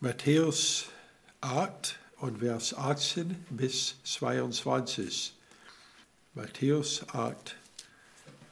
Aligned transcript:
Matthäus 0.00 0.84
8 1.40 1.98
und 2.20 2.38
Vers 2.38 2.72
18 2.72 3.34
bis 3.50 3.96
22. 4.04 5.34
Matthäus 6.34 7.04
8, 7.12 7.56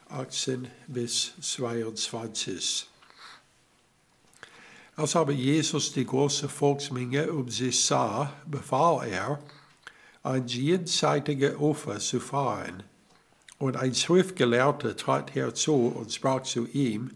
18 0.08 0.66
bis 0.88 1.34
22. 1.40 2.88
Als 4.96 5.14
aber 5.14 5.30
Jesus 5.30 5.92
die 5.92 6.04
große 6.04 6.48
Volksmenge 6.48 7.30
um 7.32 7.48
sich 7.48 7.84
sah, 7.84 8.32
befahl 8.44 9.08
er, 9.08 9.38
ein 10.24 10.48
jenseitige 10.48 11.60
Ufer 11.60 12.00
zu 12.00 12.18
fahren. 12.18 12.82
Und 13.58 13.76
ein 13.76 13.94
Schriftgelehrter 13.94 14.96
trat 14.96 15.36
herzu 15.36 15.94
und 15.94 16.12
sprach 16.12 16.42
zu 16.42 16.66
ihm, 16.66 17.12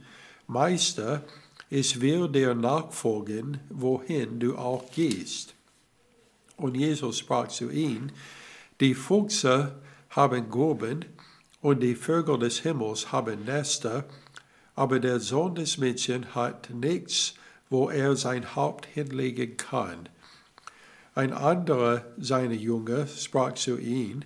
Meister, 0.46 1.24
ich 1.71 2.00
will 2.00 2.29
dir 2.29 2.55
nachfolgen, 2.55 3.61
wohin 3.70 4.41
du 4.41 4.57
auch 4.57 4.91
gehst. 4.91 5.55
Und 6.56 6.77
Jesus 6.77 7.20
sprach 7.20 7.47
zu 7.47 7.70
ihm, 7.70 8.11
die 8.80 8.95
Füchse 8.95 9.77
haben 10.11 10.51
Gruben 10.51 11.05
und 11.62 11.80
die 11.80 11.95
Vögel 11.95 12.38
des 12.41 12.59
Himmels 12.59 13.12
haben 13.12 13.45
Nester, 13.45 14.05
aber 14.75 14.98
der 14.98 15.20
Sohn 15.20 15.55
des 15.55 15.78
Menschen 15.78 16.34
hat 16.34 16.70
nichts, 16.70 17.34
wo 17.69 17.89
er 17.89 18.16
sein 18.16 18.56
Haupt 18.56 18.87
hinlegen 18.87 19.56
kann. 19.56 20.09
Ein 21.14 21.33
anderer 21.33 22.05
seiner 22.19 22.55
Jünger 22.55 23.06
sprach 23.06 23.55
zu 23.55 23.78
ihm, 23.78 24.23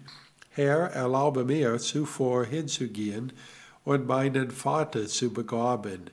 Herr, 0.49 0.91
erlaube 0.93 1.45
mir 1.45 1.79
zuvor 1.79 2.47
hinzugehen 2.47 3.33
und 3.85 4.07
meinen 4.07 4.51
Vater 4.51 5.07
zu 5.07 5.33
begraben. 5.33 6.11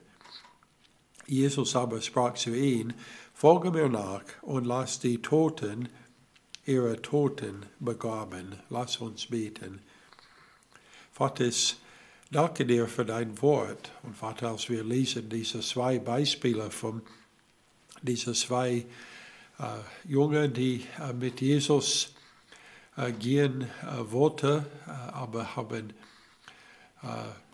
Jesus 1.32 1.76
aber 1.78 2.02
sprach 2.02 2.34
zu 2.34 2.54
ihm, 2.54 2.94
folge 3.34 3.72
mir 3.72 3.88
nach 3.88 4.24
und 4.42 4.66
lass 4.66 5.00
die 5.00 5.22
Toten 5.22 5.88
ihre 6.66 7.02
Toten 7.02 7.66
begraben. 7.80 8.56
Lass 8.70 8.98
uns 8.98 9.28
beten. 9.28 9.80
Vater, 11.14 11.50
danke 12.32 12.66
dir 12.66 12.88
für 12.88 13.06
dein 13.06 13.42
Wort. 13.42 13.92
Und 14.04 14.18
Vater, 14.18 14.50
als 14.50 14.70
wir 14.70 14.84
lesen 14.84 15.30
diese 15.30 15.62
zwei 15.62 16.00
Beispiele 16.00 16.70
von 16.70 17.02
diesen 18.02 18.34
zwei 18.34 18.86
äh, 19.58 19.64
Jungen, 20.04 20.54
die 20.54 20.86
äh, 21.00 21.14
mit 21.14 21.40
Jesus 21.40 22.14
äh, 22.98 23.14
gehen 23.14 23.62
äh, 23.62 24.12
wollten, 24.12 24.66
äh, 24.86 24.92
aber 25.14 25.56
haben 25.56 25.94
äh, 27.04 27.51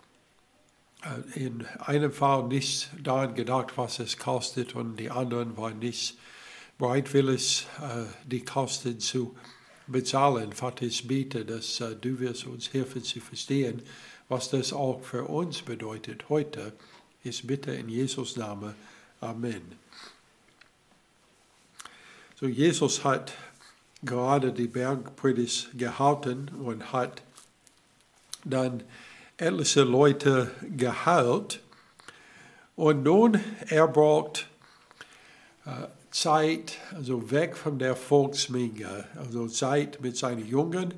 in 1.34 1.64
einem 1.78 2.12
Fall 2.12 2.48
nicht 2.48 2.90
daran 3.02 3.34
gedacht, 3.34 3.76
was 3.76 3.98
es 3.98 4.18
kostet, 4.18 4.74
und 4.74 4.96
die 4.96 5.10
anderen 5.10 5.56
waren 5.56 5.78
nicht 5.78 6.18
bereitwillig, 6.78 7.66
äh, 7.80 8.04
die 8.24 8.44
Kosten 8.44 9.00
zu 9.00 9.36
bezahlen. 9.86 10.52
Vater, 10.52 10.84
ich 10.84 11.06
bete, 11.06 11.44
dass 11.44 11.80
äh, 11.80 11.94
du 11.96 12.18
wirst 12.20 12.46
uns 12.46 12.72
helfen 12.72 13.02
zu 13.02 13.20
verstehen, 13.20 13.82
was 14.28 14.50
das 14.50 14.72
auch 14.72 15.02
für 15.02 15.24
uns 15.24 15.62
bedeutet 15.62 16.28
heute. 16.28 16.72
Ich 17.24 17.46
bitte 17.46 17.72
in 17.72 17.88
Jesus 17.88 18.36
Namen. 18.36 18.74
Amen. 19.20 19.62
So, 22.36 22.46
Jesus 22.46 23.02
hat 23.04 23.32
gerade 24.04 24.52
die 24.52 24.68
Bergpredigt 24.68 25.76
gehalten 25.76 26.48
und 26.48 26.92
hat 26.92 27.22
dann 28.44 28.84
etliche 29.38 29.82
Leute 29.82 30.50
geheilt. 30.76 31.60
Und 32.76 33.04
nun, 33.04 33.40
er 33.68 33.86
braucht 33.88 34.48
äh, 35.64 35.86
Zeit, 36.10 36.78
also 36.94 37.30
weg 37.30 37.56
von 37.56 37.78
der 37.78 37.96
Volksmenge, 37.96 39.04
also 39.16 39.48
Zeit 39.48 40.00
mit 40.00 40.16
seinen 40.16 40.46
Jungen, 40.46 40.94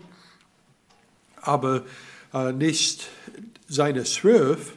aber 1.42 1.82
äh, 2.32 2.52
nicht 2.52 3.08
seine 3.68 4.04
zwölf, 4.04 4.74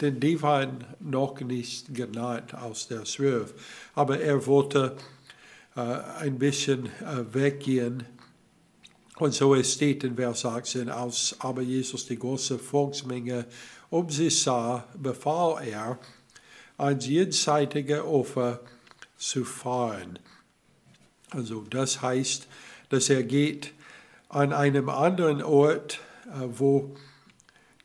denn 0.00 0.18
die 0.18 0.40
waren 0.40 0.84
noch 1.00 1.38
nicht 1.40 1.94
genannt 1.94 2.54
aus 2.54 2.88
der 2.88 3.04
zwölf. 3.04 3.52
Aber 3.94 4.20
er 4.20 4.46
wollte 4.46 4.96
äh, 5.76 5.80
ein 5.80 6.38
bisschen 6.38 6.86
äh, 6.86 7.34
weggehen 7.34 8.04
und 9.18 9.34
so 9.34 9.54
es 9.54 9.74
steht 9.74 10.04
in 10.04 10.16
Vers 10.16 10.44
18, 10.44 10.88
als 10.88 11.36
aber 11.38 11.62
Jesus 11.62 12.06
die 12.06 12.18
große 12.18 12.58
Volksmenge 12.58 13.46
um 13.90 14.08
sich 14.08 14.40
sah, 14.40 14.84
befahl 14.96 15.66
er, 15.68 15.98
ein 16.78 16.98
jenseitige 16.98 18.06
Opfer 18.08 18.60
zu 19.18 19.44
fahren. 19.44 20.18
Also 21.30 21.64
das 21.68 22.00
heißt, 22.00 22.48
dass 22.88 23.10
er 23.10 23.22
geht 23.22 23.72
an 24.28 24.52
einem 24.52 24.88
anderen 24.88 25.42
Ort, 25.42 26.00
äh, 26.26 26.46
wo 26.48 26.96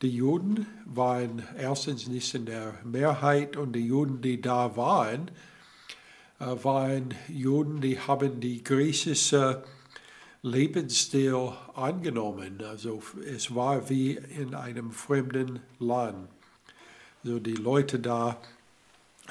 die 0.01 0.15
Juden 0.15 0.65
waren 0.85 1.43
erstens 1.57 2.07
nicht 2.07 2.33
in 2.35 2.45
der 2.45 2.75
Mehrheit 2.83 3.57
und 3.57 3.73
die 3.73 3.85
Juden, 3.85 4.21
die 4.21 4.41
da 4.41 4.77
waren, 4.77 5.29
äh, 6.39 6.45
waren 6.63 7.13
Juden, 7.27 7.81
die 7.81 7.99
haben 7.99 8.39
die 8.39 8.63
griechische 8.63 9.63
Lebensstil 10.47 11.53
angenommen. 11.75 12.63
Also 12.63 13.01
es 13.25 13.53
war 13.53 13.89
wie 13.89 14.13
in 14.13 14.55
einem 14.55 14.91
fremden 14.91 15.59
Land. 15.79 16.29
Also 17.23 17.39
die 17.39 17.55
Leute 17.55 17.99
da 17.99 18.37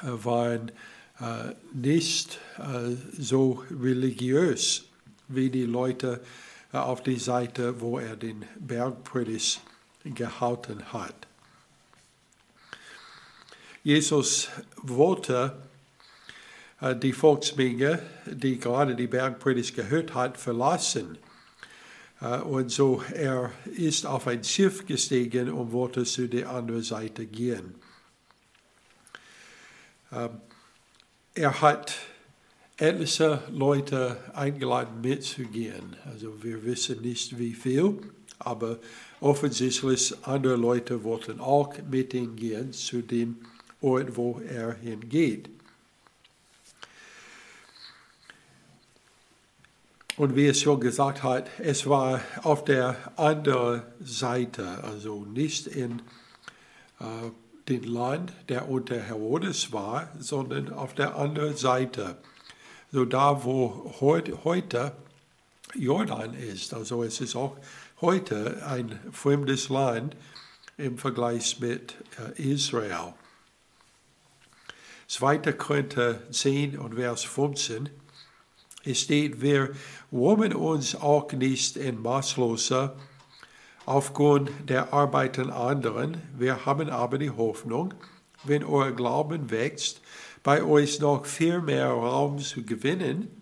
äh, 0.01 0.05
waren 0.23 0.71
äh, 1.19 1.53
nicht 1.73 2.39
äh, 2.57 2.95
so 3.17 3.63
religiös 3.71 4.85
wie 5.27 5.49
die 5.49 5.65
Leute 5.65 6.21
auf 6.71 7.01
die 7.01 7.17
Seite, 7.17 7.81
wo 7.81 7.97
er 7.97 8.15
den 8.15 8.45
Bergpredigt 8.59 9.61
gehalten 10.03 10.93
hat. 10.93 11.15
Jesus 13.83 14.49
wollte 14.81 15.57
die 16.81 17.13
Volksmenge, 17.13 17.99
die 18.25 18.59
gerade 18.59 18.95
die 18.95 19.07
Bergpredigt 19.07 19.75
gehört 19.75 20.13
hat, 20.13 20.37
verlassen. 20.37 21.17
Äh, 22.21 22.39
und 22.39 22.71
so 22.71 23.01
er 23.13 23.51
ist 23.75 24.05
auf 24.05 24.27
ein 24.27 24.43
Schiff 24.43 24.85
gestiegen 24.85 25.51
und 25.51 25.71
wollte 25.71 26.03
zu 26.03 26.27
der 26.27 26.49
anderen 26.49 26.83
Seite 26.83 27.25
gehen. 27.25 27.75
Er 30.09 31.61
hat 31.61 31.95
etliche 32.77 33.43
Leute 33.51 34.17
eingeladen 34.33 35.01
mitzugehen. 35.01 35.97
Also 36.05 36.43
wir 36.43 36.63
wissen 36.63 37.01
nicht 37.01 37.37
wie 37.37 37.53
viel, 37.53 37.99
aber 38.39 38.79
offensichtlich 39.19 40.15
andere 40.21 40.55
Leute 40.55 41.03
wollten 41.03 41.39
auch 41.41 41.73
mit 41.89 42.13
ihm 42.13 42.35
gehen 42.35 42.71
zu 42.71 43.01
dem 43.01 43.37
Ort, 43.81 44.15
wo 44.15 44.39
er 44.39 44.73
hingeht. 44.75 45.49
Und 50.17 50.35
wie 50.35 50.47
es 50.47 50.61
schon 50.61 50.79
gesagt 50.79 51.21
hat, 51.21 51.47
es 51.59 51.85
war 51.85 52.21
auf 52.41 52.65
der 52.65 52.97
anderen 53.17 53.83
Seite, 53.99 54.83
also 54.83 55.25
nicht 55.25 55.67
in 55.67 56.01
äh, 56.99 57.03
dem 57.69 57.83
Land, 57.83 58.33
der 58.49 58.67
unter 58.67 58.99
Herodes 58.99 59.71
war, 59.71 60.11
sondern 60.17 60.73
auf 60.73 60.95
der 60.95 61.17
anderen 61.17 61.55
Seite. 61.55 62.17
So 62.91 63.05
da, 63.05 63.43
wo 63.43 63.93
heut, 64.01 64.43
heute 64.43 64.93
Jordan 65.75 66.33
ist. 66.33 66.73
Also 66.73 67.03
es 67.03 67.21
ist 67.21 67.35
auch 67.35 67.55
heute 68.01 68.65
ein 68.65 68.99
fremdes 69.11 69.69
Land 69.69 70.15
im 70.77 70.97
Vergleich 70.97 71.59
mit 71.59 71.93
äh, 72.37 72.53
Israel. 72.53 73.13
2. 75.09 75.37
Korinther 75.53 76.31
10 76.31 76.79
und 76.79 76.95
Vers 76.95 77.23
15 77.23 77.91
es 78.87 79.01
steht, 79.01 79.41
wir 79.41 79.71
wollen 80.11 80.53
uns 80.53 80.95
auch 80.95 81.31
nicht 81.33 81.75
in 81.75 82.01
maßloser 82.01 82.95
aufgrund 83.85 84.49
der 84.69 84.93
Arbeiten 84.93 85.49
anderen. 85.49 86.21
Wir 86.37 86.65
haben 86.65 86.89
aber 86.89 87.17
die 87.17 87.29
Hoffnung, 87.29 87.93
wenn 88.43 88.63
euer 88.63 88.91
Glauben 88.91 89.51
wächst, 89.51 90.01
bei 90.43 90.63
euch 90.63 90.99
noch 91.01 91.25
viel 91.25 91.61
mehr 91.61 91.89
Raum 91.89 92.39
zu 92.39 92.63
gewinnen, 92.63 93.41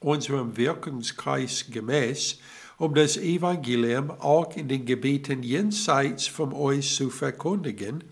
unserem 0.00 0.56
Wirkungskreis 0.56 1.66
gemäß, 1.70 2.38
um 2.78 2.94
das 2.94 3.16
Evangelium 3.18 4.10
auch 4.10 4.56
in 4.56 4.68
den 4.68 4.86
Gebieten 4.86 5.42
jenseits 5.42 6.26
von 6.26 6.52
euch 6.52 6.94
zu 6.94 7.10
verkündigen 7.10 8.04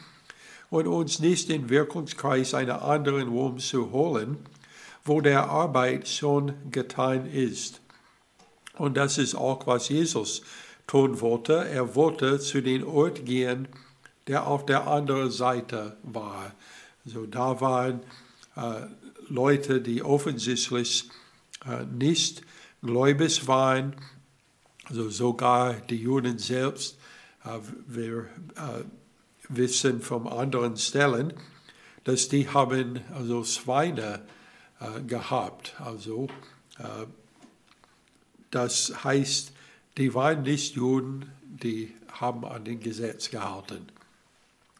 und 0.70 0.86
uns 0.86 1.20
nicht 1.20 1.48
den 1.48 1.70
Wirkungskreis 1.70 2.52
einer 2.52 2.82
anderen 2.82 3.28
Rom 3.28 3.58
zu 3.58 3.92
holen, 3.92 4.38
wo 5.04 5.20
der 5.20 5.48
Arbeit 5.50 6.08
schon 6.08 6.54
getan 6.70 7.26
ist. 7.26 7.80
Und 8.76 8.96
das 8.96 9.18
ist 9.18 9.34
auch, 9.34 9.66
was 9.66 9.88
Jesus 9.88 10.42
tun 10.86 11.20
wollte. 11.20 11.68
Er 11.68 11.94
wollte 11.94 12.38
zu 12.40 12.62
den 12.62 12.84
Ort 12.84 13.24
gehen, 13.24 13.68
der 14.26 14.46
auf 14.46 14.66
der 14.66 14.86
anderen 14.86 15.30
Seite 15.30 15.96
war. 16.02 16.52
Also 17.04 17.26
da 17.26 17.60
waren 17.60 18.00
äh, 18.56 18.86
Leute, 19.28 19.80
die 19.80 20.02
offensichtlich 20.02 21.08
äh, 21.66 21.84
nicht 21.84 22.42
gläubig 22.82 23.46
waren, 23.46 23.94
also 24.86 25.08
sogar 25.10 25.74
die 25.74 25.96
Juden 25.96 26.38
selbst, 26.38 26.98
äh, 27.44 27.58
wir 27.86 28.26
äh, 28.56 28.84
wissen 29.48 30.00
von 30.00 30.26
anderen 30.26 30.76
Stellen, 30.76 31.34
dass 32.04 32.28
die 32.28 32.48
haben 32.48 33.00
also 33.14 33.44
Schweine 33.44 34.22
gehabt. 35.06 35.74
Also 35.78 36.28
äh, 36.78 37.06
das 38.50 39.04
heißt, 39.04 39.52
die 39.96 40.14
waren 40.14 40.42
nicht 40.42 40.74
Juden, 40.76 41.32
die 41.42 41.94
haben 42.12 42.44
an 42.44 42.64
den 42.64 42.80
Gesetz 42.80 43.30
gehalten. 43.30 43.86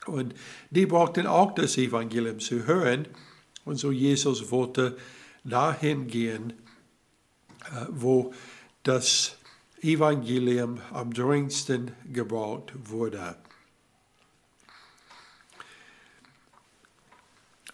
Und 0.07 0.35
die 0.71 0.87
brauchten 0.87 1.27
auch 1.27 1.55
das 1.55 1.77
Evangelium 1.77 2.39
zu 2.39 2.67
hören. 2.67 3.09
Und 3.65 3.77
so 3.77 3.91
Jesus 3.91 4.51
wollte 4.51 4.97
dahin 5.45 6.07
gehen, 6.07 6.53
äh, 7.65 7.87
wo 7.91 8.33
das 8.83 9.39
Evangelium 9.81 10.81
am 10.93 11.13
dringendsten 11.13 11.93
gebraucht 12.13 12.73
wurde. 12.89 13.37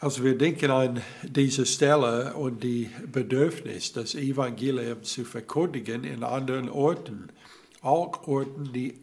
Also 0.02 0.24
wir 0.24 0.38
denken 0.38 0.70
an 0.70 1.02
diese 1.22 1.66
Stelle 1.66 2.32
und 2.32 2.62
die 2.62 2.88
Bedürfnis, 3.12 3.92
das 3.92 4.14
Evangelium 4.14 5.02
zu 5.02 5.26
verkündigen 5.26 6.04
in 6.04 6.24
anderen 6.24 6.70
Orten, 6.70 7.28
auch 7.82 8.26
Orten, 8.26 8.72
die 8.72 8.94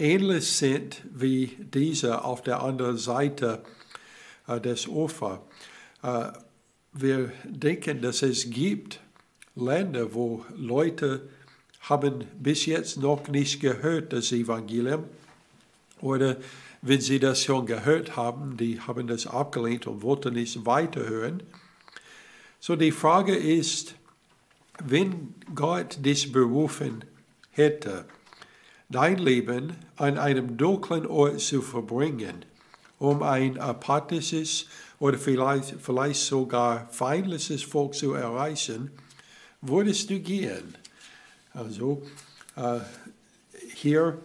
ähnlich 0.00 0.50
sind 0.50 1.02
wie 1.14 1.56
diese 1.72 2.24
auf 2.24 2.42
der 2.42 2.64
anderen 2.64 2.96
Seite 2.96 3.62
äh, 4.48 4.60
des 4.60 4.88
Ufers. 4.88 5.38
Äh, 6.02 6.32
wir 6.94 7.30
denken, 7.44 8.02
dass 8.02 8.22
es 8.22 8.50
gibt 8.50 8.98
Länder, 9.54 10.14
wo 10.14 10.44
Leute 10.56 11.28
haben 11.82 12.24
bis 12.40 12.66
jetzt 12.66 12.96
noch 12.96 13.28
nicht 13.28 13.60
gehört 13.60 14.12
das 14.12 14.32
Evangelium 14.32 15.04
oder 16.00 16.38
wenn 16.82 17.00
sie 17.00 17.18
das 17.20 17.42
schon 17.42 17.66
gehört 17.66 18.16
haben, 18.16 18.56
die 18.56 18.80
haben 18.80 19.06
das 19.06 19.26
abgelehnt 19.26 19.86
und 19.86 20.02
wollten 20.02 20.34
nicht 20.34 20.64
weiterhören. 20.64 21.42
So 22.58 22.76
die 22.76 22.92
Frage 22.92 23.34
ist, 23.34 23.94
wenn 24.82 25.34
Gott 25.54 26.04
dich 26.04 26.32
berufen 26.32 27.04
hätte, 27.50 28.06
dein 28.88 29.18
Leben 29.18 29.76
an 29.96 30.18
einem 30.18 30.56
dunklen 30.56 31.06
Ort 31.06 31.40
zu 31.40 31.62
verbringen, 31.62 32.44
um 32.98 33.22
ein 33.22 33.58
apathisches 33.58 34.66
oder 34.98 35.18
vielleicht, 35.18 35.76
vielleicht 35.80 36.20
sogar 36.20 36.88
feindliches 36.90 37.62
Volk 37.62 37.94
zu 37.94 38.14
erreichen, 38.14 38.90
würdest 39.60 40.10
du 40.10 40.18
gehen? 40.20 40.76
Also 41.52 42.02
äh, 42.56 42.80
hier 43.74 44.18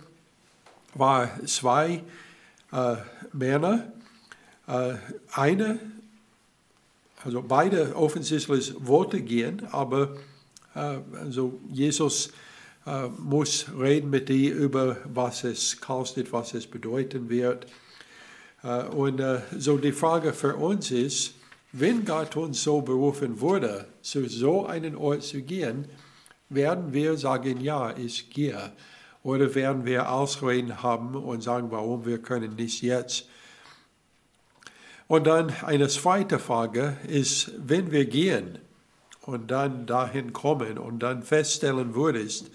war 0.93 1.29
zwei 1.45 2.03
äh, 2.75 2.95
Männer. 3.33 3.91
Äh, 4.67 4.95
eine, 5.33 5.79
also 7.23 7.41
beide 7.41 7.95
offensichtlich 7.95 8.73
wollten 8.79 9.25
gehen, 9.25 9.65
aber 9.71 10.15
äh, 10.75 10.97
also 11.19 11.59
Jesus 11.71 12.31
äh, 12.85 13.07
muss 13.17 13.65
reden 13.79 14.09
mit 14.09 14.29
ihnen 14.29 14.57
über, 14.57 14.97
was 15.05 15.43
es 15.43 15.79
kostet, 15.79 16.31
was 16.33 16.53
es 16.53 16.67
bedeuten 16.67 17.29
wird. 17.29 17.67
Äh, 18.63 18.83
und 18.85 19.19
äh, 19.19 19.41
so 19.57 19.77
die 19.77 19.91
Frage 19.91 20.33
für 20.33 20.55
uns 20.55 20.91
ist, 20.91 21.33
wenn 21.71 22.05
Gott 22.05 22.35
uns 22.35 22.63
so 22.63 22.81
berufen 22.81 23.41
würde, 23.41 23.87
zu 24.01 24.27
so 24.29 24.65
einem 24.65 24.97
Ort 24.97 25.23
zu 25.23 25.41
gehen, 25.41 25.85
werden 26.49 26.93
wir 26.93 27.17
sagen, 27.17 27.59
ja, 27.59 27.95
ich 27.97 28.29
gehe. 28.29 28.71
Oder 29.25 29.55
werden 29.55 29.85
wir 29.85 30.11
Ausreden 30.11 30.83
haben 30.83 31.15
und 31.15 31.41
sagen, 31.41 31.71
warum 31.71 32.05
wir 32.05 32.19
können 32.19 32.57
nicht 32.57 32.83
jetzt. 32.83 33.27
Und 35.07 35.25
dann 35.25 35.51
eine 35.63 35.87
zweite 35.87 36.37
Frage 36.37 36.97
ist, 37.07 37.49
wenn 37.57 37.91
wir 37.91 38.05
gehen 38.05 38.59
und 39.23 39.49
dann 39.49 39.87
dahin 39.87 40.31
kommen 40.31 40.77
und 40.77 40.99
dann 40.99 41.23
feststellen 41.23 41.95
würdest, 41.95 42.51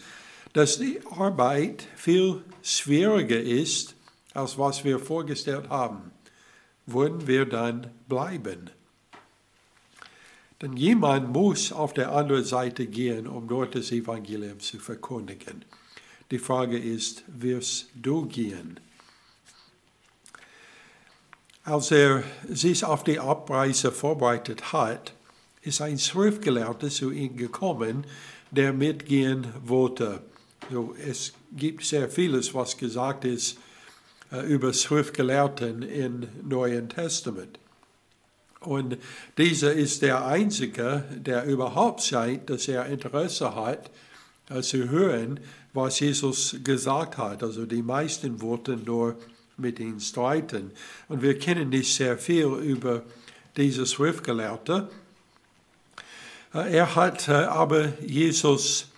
dass 0.52 0.78
die 0.78 1.00
Arbeit 1.10 1.88
viel 1.96 2.40
schwieriger 2.62 3.40
ist, 3.40 3.96
als 4.32 4.56
was 4.56 4.84
wir 4.84 5.00
vorgestellt 5.00 5.68
haben, 5.70 6.12
würden 6.86 7.26
wir 7.26 7.46
dann 7.46 7.88
bleiben? 8.08 8.70
Denn 10.62 10.76
jemand 10.76 11.32
muss 11.32 11.72
auf 11.72 11.94
der 11.94 12.12
anderen 12.12 12.44
Seite 12.44 12.86
gehen, 12.86 13.26
um 13.26 13.48
dort 13.48 13.74
das 13.74 13.90
Evangelium 13.90 14.60
zu 14.60 14.78
verkündigen. 14.78 15.64
Die 16.30 16.38
Frage 16.38 16.78
ist, 16.78 17.24
wirst 17.26 17.88
du 17.94 18.26
gehen? 18.26 18.78
Als 21.64 21.90
er 21.90 22.22
sich 22.48 22.84
auf 22.84 23.04
die 23.04 23.18
Abreise 23.18 23.90
vorbereitet 23.90 24.72
hat, 24.72 25.12
ist 25.62 25.80
ein 25.80 25.98
Schriftgelehrter 25.98 26.88
zu 26.88 27.10
ihm 27.10 27.36
gekommen, 27.36 28.06
der 28.50 28.72
mitgehen 28.72 29.46
wollte. 29.64 30.22
So, 30.70 30.94
es 31.06 31.32
gibt 31.52 31.84
sehr 31.84 32.08
vieles, 32.08 32.54
was 32.54 32.76
gesagt 32.76 33.24
ist 33.24 33.58
äh, 34.32 34.46
über 34.46 34.72
Schriftgelehrten 34.72 35.82
im 35.82 36.28
Neuen 36.42 36.88
Testament. 36.88 37.58
Und 38.60 38.98
dieser 39.36 39.72
ist 39.72 40.02
der 40.02 40.26
Einzige, 40.26 41.04
der 41.14 41.44
überhaupt 41.44 42.02
scheint, 42.02 42.50
dass 42.50 42.68
er 42.68 42.86
Interesse 42.86 43.54
hat, 43.54 43.90
äh, 44.48 44.60
zu 44.62 44.90
hören, 44.90 45.40
was 45.72 46.00
Jesus 46.00 46.56
gesagt 46.64 47.18
hat. 47.18 47.42
Also 47.42 47.66
die 47.66 47.82
meisten 47.82 48.40
wollten 48.40 48.84
nur 48.84 49.16
mit 49.56 49.78
ihm 49.78 50.00
streiten. 50.00 50.72
Und 51.08 51.22
wir 51.22 51.38
kennen 51.38 51.68
nicht 51.68 51.94
sehr 51.94 52.18
viel 52.18 52.46
über 52.46 53.02
diese 53.56 53.86
Schriftgelehrte. 53.86 54.88
Er 56.52 56.96
hat 56.96 57.28
äh, 57.28 57.32
aber 57.32 57.92
Jesus 58.00 58.88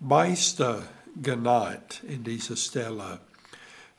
Meister 0.00 0.82
genannt 1.20 2.02
in 2.08 2.24
dieser 2.24 2.56
Stelle. 2.56 3.20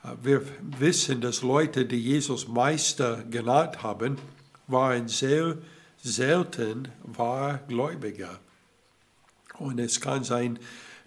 Äh, 0.02 0.08
wir 0.22 0.42
wissen, 0.78 1.20
dass 1.20 1.42
Leute, 1.42 1.84
die 1.84 2.00
Jesus 2.00 2.48
Meister 2.48 3.22
genannt 3.30 3.82
haben, 3.82 4.16
waren 4.66 5.06
sehr 5.06 5.58
selten 6.02 6.88
Wahrgläubige. 7.04 8.28
Und 9.58 9.78
es 9.78 10.00
kann 10.00 10.24
sein, 10.24 10.58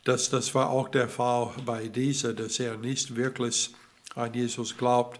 dass 0.03 0.29
das 0.29 0.53
war 0.53 0.69
auch 0.69 0.89
der 0.89 1.07
Fall 1.09 1.51
bei 1.65 1.87
dieser, 1.87 2.33
dass 2.33 2.59
er 2.59 2.77
nicht 2.77 3.15
wirklich 3.15 3.73
an 4.15 4.33
Jesus 4.33 4.77
glaubt. 4.77 5.19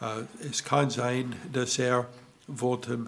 Äh, 0.00 0.22
es 0.50 0.64
kann 0.64 0.90
sein, 0.90 1.36
dass 1.52 1.78
er 1.78 2.08
wollte, 2.46 3.06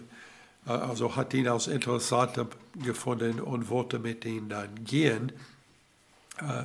äh, 0.67 0.71
also 0.71 1.17
hat 1.17 1.35
ihn 1.35 1.49
als 1.49 1.67
interessant 1.67 2.39
gefunden 2.83 3.41
und 3.41 3.69
wollte 3.69 3.99
mit 3.99 4.25
ihm 4.25 4.49
dann 4.49 4.85
gehen, 4.85 5.33
äh, 6.39 6.65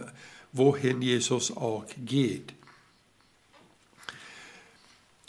wohin 0.52 1.02
Jesus 1.02 1.56
auch 1.56 1.86
geht. 1.98 2.54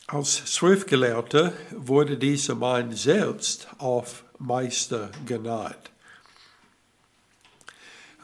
Als 0.06 0.52
Schriftgelehrter 0.52 1.54
wurde 1.70 2.18
dieser 2.18 2.54
Mann 2.54 2.92
selbst 2.92 3.68
auf 3.78 4.22
Meister 4.38 5.10
genannt. 5.24 5.90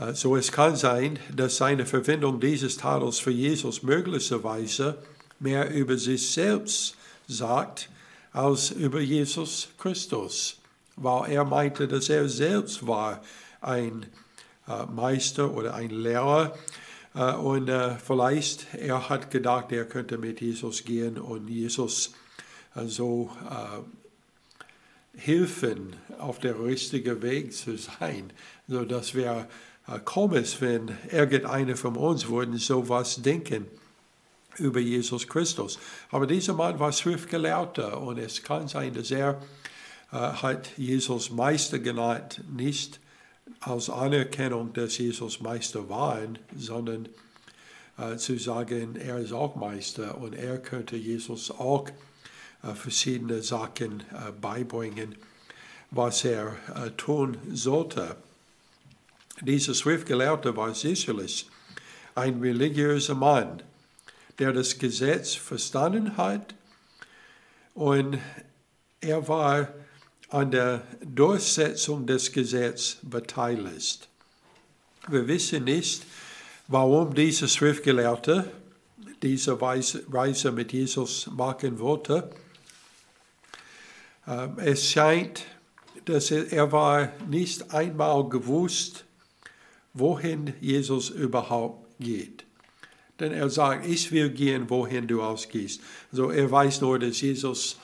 Äh, 0.01 0.15
so 0.15 0.37
es 0.37 0.51
kann 0.51 0.77
sein, 0.77 1.19
dass 1.35 1.57
seine 1.57 1.87
Verwendung 1.87 2.41
dieses 2.41 2.77
Titels 2.77 3.19
für 3.19 3.31
Jesus 3.31 3.83
möglicherweise 3.83 4.99
mehr 5.39 5.71
über 5.71 5.97
sich 5.97 6.33
selbst 6.33 6.97
sagt 7.29 7.89
als 8.33 8.71
über 8.71 9.01
Jesus 9.01 9.69
Christus, 9.79 10.59
weil 10.97 11.33
er 11.33 11.45
meinte, 11.45 11.89
dass 11.89 12.09
er 12.09 12.29
selbst 12.29 12.87
war 12.87 13.23
ein 13.61 14.07
äh, 14.69 14.87
Meister 14.87 15.53
oder 15.53 15.75
ein 15.75 15.91
Lehrer 15.91 16.57
äh, 17.15 17.35
und 17.35 17.71
vielleicht 18.05 18.75
er 18.75 19.09
hat 19.09 19.31
gedacht, 19.31 19.73
er 19.73 19.85
könnte 19.85 20.19
mit 20.19 20.41
Jesus 20.41 20.85
gehen 20.85 21.19
und 21.19 21.49
Jesus 21.49 22.13
so 22.87 23.31
helfen, 25.17 25.97
auf 26.19 26.39
der 26.39 26.63
richtigen 26.63 27.21
Weg 27.21 27.53
zu 27.53 27.77
sein, 27.77 28.33
so 28.69 28.85
dass 28.85 29.15
wir 29.15 29.49
komisch, 29.99 30.61
wenn 30.61 30.97
irgendeiner 31.11 31.77
von 31.77 31.97
uns 31.97 32.29
würde 32.29 32.59
sowas 32.59 33.21
denken 33.23 33.67
über 34.59 34.81
Jesus 34.81 35.27
Christus. 35.27 35.79
Aber 36.11 36.27
dieser 36.27 36.55
Mann 36.55 36.79
war 36.79 36.93
Schriftgelehrter 36.93 38.01
und 38.01 38.19
es 38.19 38.43
kann 38.43 38.69
sein, 38.69 38.95
dass 38.95 39.11
er 39.11 39.41
äh, 40.13 40.17
hat 40.17 40.77
Jesus 40.77 41.31
Meister 41.31 41.79
genannt, 41.79 42.43
nicht 42.51 43.01
als 43.61 43.91
Anerkennung, 43.91 44.73
dass 44.73 44.99
Jesus 44.99 45.41
Meister 45.41 45.89
war, 45.89 46.19
sondern 46.57 47.09
äh, 47.99 48.17
zu 48.17 48.39
sagen, 48.39 48.97
er 48.97 49.19
ist 49.19 49.33
auch 49.33 49.57
Meister 49.57 50.19
und 50.19 50.35
er 50.35 50.59
könnte 50.59 50.97
Jesus 50.97 51.51
auch 51.51 51.89
äh, 52.63 52.75
verschiedene 52.75 53.43
Sachen 53.43 54.01
äh, 54.01 54.33
beibringen. 54.41 55.17
was 55.91 56.25
er 56.25 56.57
äh, 56.75 56.91
tun 56.91 57.37
sollte. 57.53 58.17
Dieser 59.41 59.75
Schriftgelehrte 59.75 60.55
war 60.57 60.75
sicherlich 60.75 61.49
ein 62.15 62.41
religiöser 62.41 63.15
Mann, 63.15 63.63
der 64.39 64.53
das 64.53 64.79
Gesetz 64.79 65.35
verstanden 65.35 66.17
hat 66.17 66.55
und 67.75 68.19
er 69.01 69.27
war 69.29 69.69
an 70.29 70.51
der 70.51 70.83
Durchsetzung 71.03 72.07
des 72.07 72.31
Gesetzes 72.33 72.99
beteiligt. 73.03 74.09
Wir 75.09 75.27
wissen 75.27 75.65
nicht, 75.65 76.05
warum 76.69 77.15
dieser 77.15 77.49
Schriftgelehrte 77.49 78.51
diese 79.23 79.61
Reise 79.61 80.53
mit 80.53 80.73
Jesus 80.73 81.27
machen 81.33 81.79
wollte. 81.79 82.31
Ähm, 84.27 84.59
es 84.59 84.91
scheint, 84.91 85.45
dass 86.05 86.31
er 86.31 86.71
war 86.71 87.13
nicht 87.29 87.73
einmal 87.73 88.29
gewusst, 88.29 89.05
wohin 89.95 90.55
Jesus 90.61 91.11
überhaupt 91.11 91.87
geht. 91.99 92.45
Denn 93.19 93.33
er 93.33 93.51
sagt, 93.51 93.87
ich 93.87 94.13
will 94.13 94.31
gehen, 94.31 94.71
wohin 94.71 95.07
du 95.07 95.23
ausgehst. 95.23 95.83
Also 96.11 96.31
er 96.31 96.51
weiß 96.51 96.81
nur, 96.81 96.99
dass 96.99 97.21
Jesus 97.21 97.79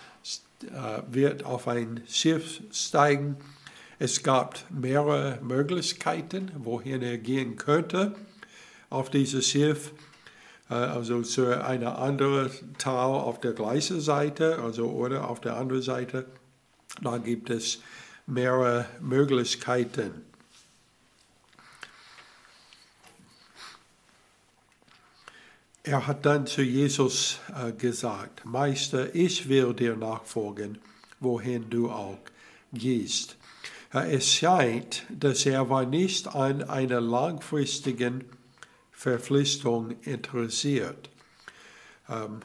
äh, 0.63 1.03
wird 1.11 1.45
auf 1.45 1.69
ein 1.69 2.03
Schiff 2.09 2.63
steigen. 2.73 3.37
Es 3.99 4.23
gab 4.23 4.59
mehrere 4.71 5.39
Möglichkeiten, 5.43 6.51
wohin 6.57 7.03
er 7.03 7.19
gehen 7.19 7.57
könnte 7.57 8.15
auf 8.89 9.11
dieses 9.11 9.47
Schiff. 9.49 9.93
Äh, 10.71 10.75
also 10.75 11.23
zu 11.23 11.63
einer 11.63 11.99
anderen 11.99 12.51
Tal 12.79 13.15
auf 13.15 13.41
der 13.41 13.53
gleichen 13.53 14.01
Seite, 14.01 14.59
also 14.59 14.91
oder 14.91 15.29
auf 15.29 15.41
der 15.41 15.57
anderen 15.57 15.83
Seite. 15.83 16.27
Da 17.03 17.19
gibt 17.19 17.51
es 17.51 17.83
mehrere 18.27 18.87
Möglichkeiten. 19.01 20.25
Er 25.88 26.05
hat 26.09 26.26
dann 26.26 26.49
zu 26.49 26.62
Jesus 26.62 27.38
äh, 27.55 27.71
gesagt, 27.71 28.45
Meister, 28.45 29.14
ich 29.14 29.49
will 29.49 29.73
dir 29.73 29.95
nachfolgen, 29.95 30.78
wohin 31.21 31.71
du 31.71 31.88
auch 31.88 32.19
gehst. 32.73 33.37
Äh, 33.95 34.16
es 34.16 34.28
scheint, 34.28 35.05
dass 35.11 35.47
er 35.47 35.71
war 35.71 35.87
nicht 35.87 36.26
an 36.35 36.64
einer 36.64 37.00
langfristigen 37.00 38.25
Verpflichtung 38.90 39.95
interessiert. 40.02 41.09
Ähm, 42.09 42.40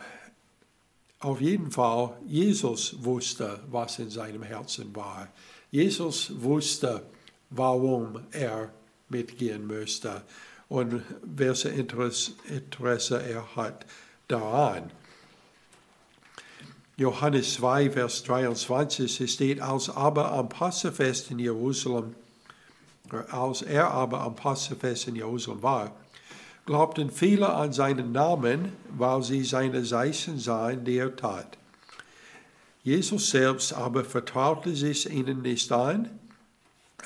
auf 1.19 1.41
jeden 1.41 1.71
Fall, 1.71 2.15
Jesus 2.27 3.03
wusste, 3.03 3.59
was 3.71 3.97
in 3.97 4.11
seinem 4.11 4.43
Herzen 4.43 4.95
war. 4.95 5.29
Jesus 5.71 6.31
wusste, 6.43 7.01
warum 7.49 8.19
er 8.33 8.71
mitgehen 9.09 9.65
müsste 9.65 10.21
und 10.71 11.03
welche 11.21 11.67
Interesse 11.67 13.21
er 13.21 13.57
hat 13.57 13.85
daran. 14.29 14.89
Johannes 16.95 17.55
2, 17.55 17.91
Vers 17.91 18.23
23 18.23 19.29
steht, 19.29 19.59
als 19.59 19.89
aber 19.89 20.31
am 20.31 20.47
Passafest 20.47 21.29
in 21.29 21.39
Jerusalem, 21.39 22.15
als 23.31 23.63
er 23.63 23.91
aber 23.91 24.21
am 24.21 24.37
Passafest 24.37 25.09
in 25.09 25.17
Jerusalem 25.17 25.61
war, 25.61 25.91
glaubten 26.65 27.11
viele 27.11 27.49
an 27.49 27.73
seinen 27.73 28.13
Namen, 28.13 28.71
weil 28.97 29.23
sie 29.23 29.43
seine 29.43 29.83
Zeichen 29.83 30.39
sahen, 30.39 30.85
die 30.85 30.99
er 30.99 31.13
tat. 31.13 31.57
Jesus 32.81 33.29
selbst 33.29 33.73
aber 33.73 34.05
vertraute 34.05 34.73
sich 34.73 35.11
ihnen 35.11 35.41
nicht 35.41 35.69
an, 35.73 36.09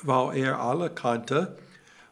weil 0.04 0.36
er 0.36 0.60
alle 0.60 0.88
kannte 0.88 1.58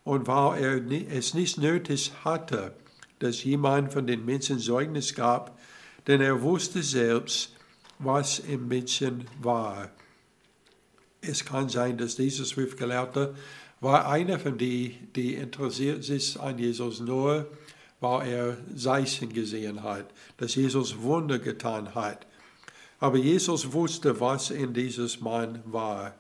und 0.05 0.27
weil 0.27 0.63
er 0.63 1.17
es 1.17 1.35
nicht 1.35 1.59
nötig 1.59 2.13
hatte, 2.25 2.75
dass 3.19 3.43
jemand 3.43 3.93
von 3.93 4.07
den 4.07 4.25
Menschen 4.25 4.59
Zeugnis 4.59 5.15
gab, 5.15 5.59
denn 6.07 6.21
er 6.21 6.43
wusste 6.43 6.83
selbst, 6.83 7.55
was 7.99 8.39
im 8.39 8.69
Menschen 8.69 9.27
war. 9.41 9.91
Es 11.21 11.45
kann 11.45 11.69
sein, 11.69 11.97
dass 11.97 12.17
dieser 12.17 12.45
Schriftgelehrte 12.45 13.35
war 13.81 14.09
einer 14.09 14.39
von 14.39 14.59
denen, 14.59 15.11
die 15.15 15.35
interessiert 15.35 16.05
sich 16.05 16.39
an 16.39 16.59
Jesus 16.59 17.01
nur, 17.01 17.47
weil 18.01 18.29
er 18.29 18.57
Zeichen 18.77 19.33
gesehen 19.33 19.83
hat, 19.83 20.07
dass 20.37 20.55
Jesus 20.55 21.01
Wunder 21.01 21.39
getan 21.39 21.95
hat. 21.95 22.27
Aber 23.01 23.17
Jesus 23.17 23.73
wusste, 23.73 24.21
was 24.21 24.51
in 24.51 24.75
dieses 24.75 25.21
Mann 25.21 25.63
war. 25.65 26.15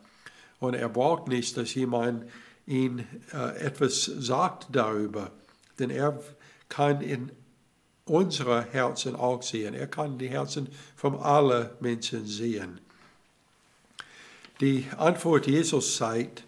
Und 0.61 0.75
er 0.75 0.89
braucht 0.89 1.29
nicht, 1.29 1.57
dass 1.57 1.75
jemand 1.75 2.25
ihn 2.67 3.07
äh, 3.33 3.59
etwas 3.59 4.05
sagt 4.05 4.69
darüber. 4.73 5.31
Denn 5.79 5.91
er 5.91 6.21
kann 6.69 7.01
in 7.01 7.31
unsere 8.05 8.63
Herzen 8.63 9.17
auch 9.17 9.43
sehen. 9.43 9.75
Er 9.75 9.87
kann 9.87 10.19
die 10.19 10.29
Herzen 10.29 10.69
von 10.97 11.19
allen 11.19 11.71
Menschen 11.81 12.27
sehen. 12.27 12.81
Die 14.61 14.87
Antwort 14.97 15.47
Jesus 15.47 15.97
zeigt, 15.97 16.45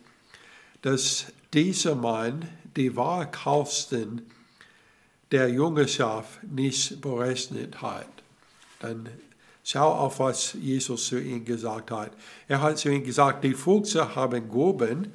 dass 0.83 1.27
dieser 1.53 1.95
Mann 1.95 2.49
die 2.77 2.95
wahre 2.95 3.31
Kosten 3.31 4.31
der 5.33 5.49
Jüngerschaft 5.49 6.43
nicht 6.45 7.01
berechnet 7.01 7.83
hat. 7.83 8.09
Dann 8.81 9.09
schau 9.65 9.93
auf, 9.93 10.21
was 10.21 10.53
Jesus 10.53 11.07
zu 11.07 11.19
ihm 11.19 11.45
gesagt 11.45 11.91
hat. 11.91 12.13
Er 12.47 12.63
hat 12.63 12.79
zu 12.79 12.91
ihm 12.91 13.03
gesagt, 13.03 13.43
die 13.43 13.55
Füchse 13.55 14.15
haben 14.15 14.49
Gruben 14.49 15.13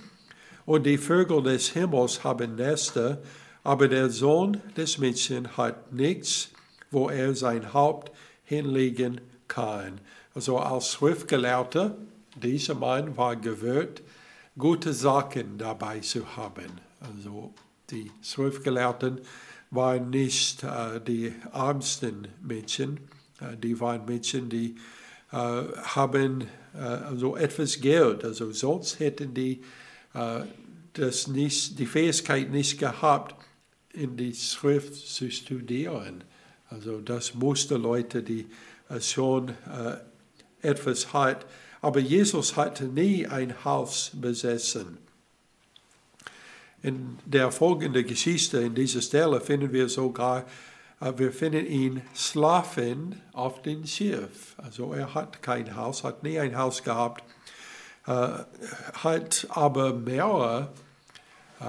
und 0.72 0.86
die 0.86 0.98
Vögel 0.98 1.44
des 1.44 1.68
Himmels 1.74 2.24
haben 2.24 2.56
Nester, 2.56 3.22
aber 3.62 3.90
der 3.90 4.10
Sohn 4.10 4.62
des 4.78 5.00
Menschen 5.00 5.58
hat 5.58 5.92
nichts, 5.92 6.52
wo 6.92 7.10
er 7.10 7.36
sein 7.36 7.74
Haupt 7.74 8.10
hinlegen 8.46 9.20
kann. 9.50 10.00
Also 10.34 10.60
als 10.60 10.94
Schriftgelehrter, 10.94 11.98
dieser 12.42 12.76
Mann 12.76 13.18
war 13.18 13.36
gewöhnt, 13.36 14.02
gute 14.58 14.94
Sachen 14.94 15.58
dabei 15.58 16.00
zu 16.00 16.38
haben. 16.38 16.72
Also 17.02 17.54
die 17.90 18.10
Schriftgelehrten 18.24 19.20
waren 19.72 20.10
nicht 20.10 20.64
äh, 20.64 21.02
die 21.06 21.34
ärmsten 21.52 22.30
Menschen, 22.42 22.98
äh, 23.42 23.58
die 23.58 23.78
waren 23.82 24.06
Menschen, 24.06 24.48
die 24.48 24.78
äh, 25.34 25.36
haben 25.36 26.48
äh, 26.74 26.78
also 26.78 27.36
etwas 27.36 27.82
Geld, 27.82 28.24
also 28.24 28.54
sonst 28.54 29.02
hätten 29.02 29.34
die 29.34 29.62
äh, 30.14 30.44
das 30.94 31.28
nicht, 31.28 31.80
die 31.80 31.86
Fähigkeit 31.86 32.52
nicht 32.52 32.80
gehabt, 32.80 33.36
in 33.94 34.18
die 34.18 34.34
Schrift 34.34 34.96
zu 34.96 35.30
studieren. 35.32 36.24
Also 36.70 37.02
das 37.02 37.34
musste 37.34 37.76
Leute, 37.78 38.24
die 38.24 38.48
äh, 38.90 39.02
schon 39.02 39.50
äh, 39.50 39.98
etwas 40.62 41.14
hat. 41.14 41.46
Aber 41.82 42.00
Jesus 42.00 42.56
hatte 42.56 42.86
nie 42.86 43.28
ein 43.28 43.64
Haus 43.66 44.12
besessen. 44.14 44.98
In 46.84 47.20
der 47.26 47.52
folgenden 47.52 48.06
Geschichte, 48.06 48.60
in 48.60 48.76
dieser 48.76 49.02
Stelle, 49.02 49.42
finden 49.42 49.72
wir 49.72 49.90
sogar, 49.90 50.46
wir 51.18 51.32
finden 51.32 51.66
ihn 51.66 52.02
schlafen 52.14 53.20
auf 53.34 53.62
dem 53.64 53.86
Schiff. 53.86 54.56
Also 54.58 54.94
er 54.94 55.14
hat 55.16 55.42
kein 55.42 55.76
Haus, 55.76 56.04
hat 56.04 56.22
nie 56.22 56.40
ein 56.40 56.56
Haus 56.56 56.84
gehabt 56.84 57.24
äh, 58.08 58.30
hat 58.94 59.48
aber 59.52 59.94
mehrere 59.94 60.72
äh, 61.60 61.66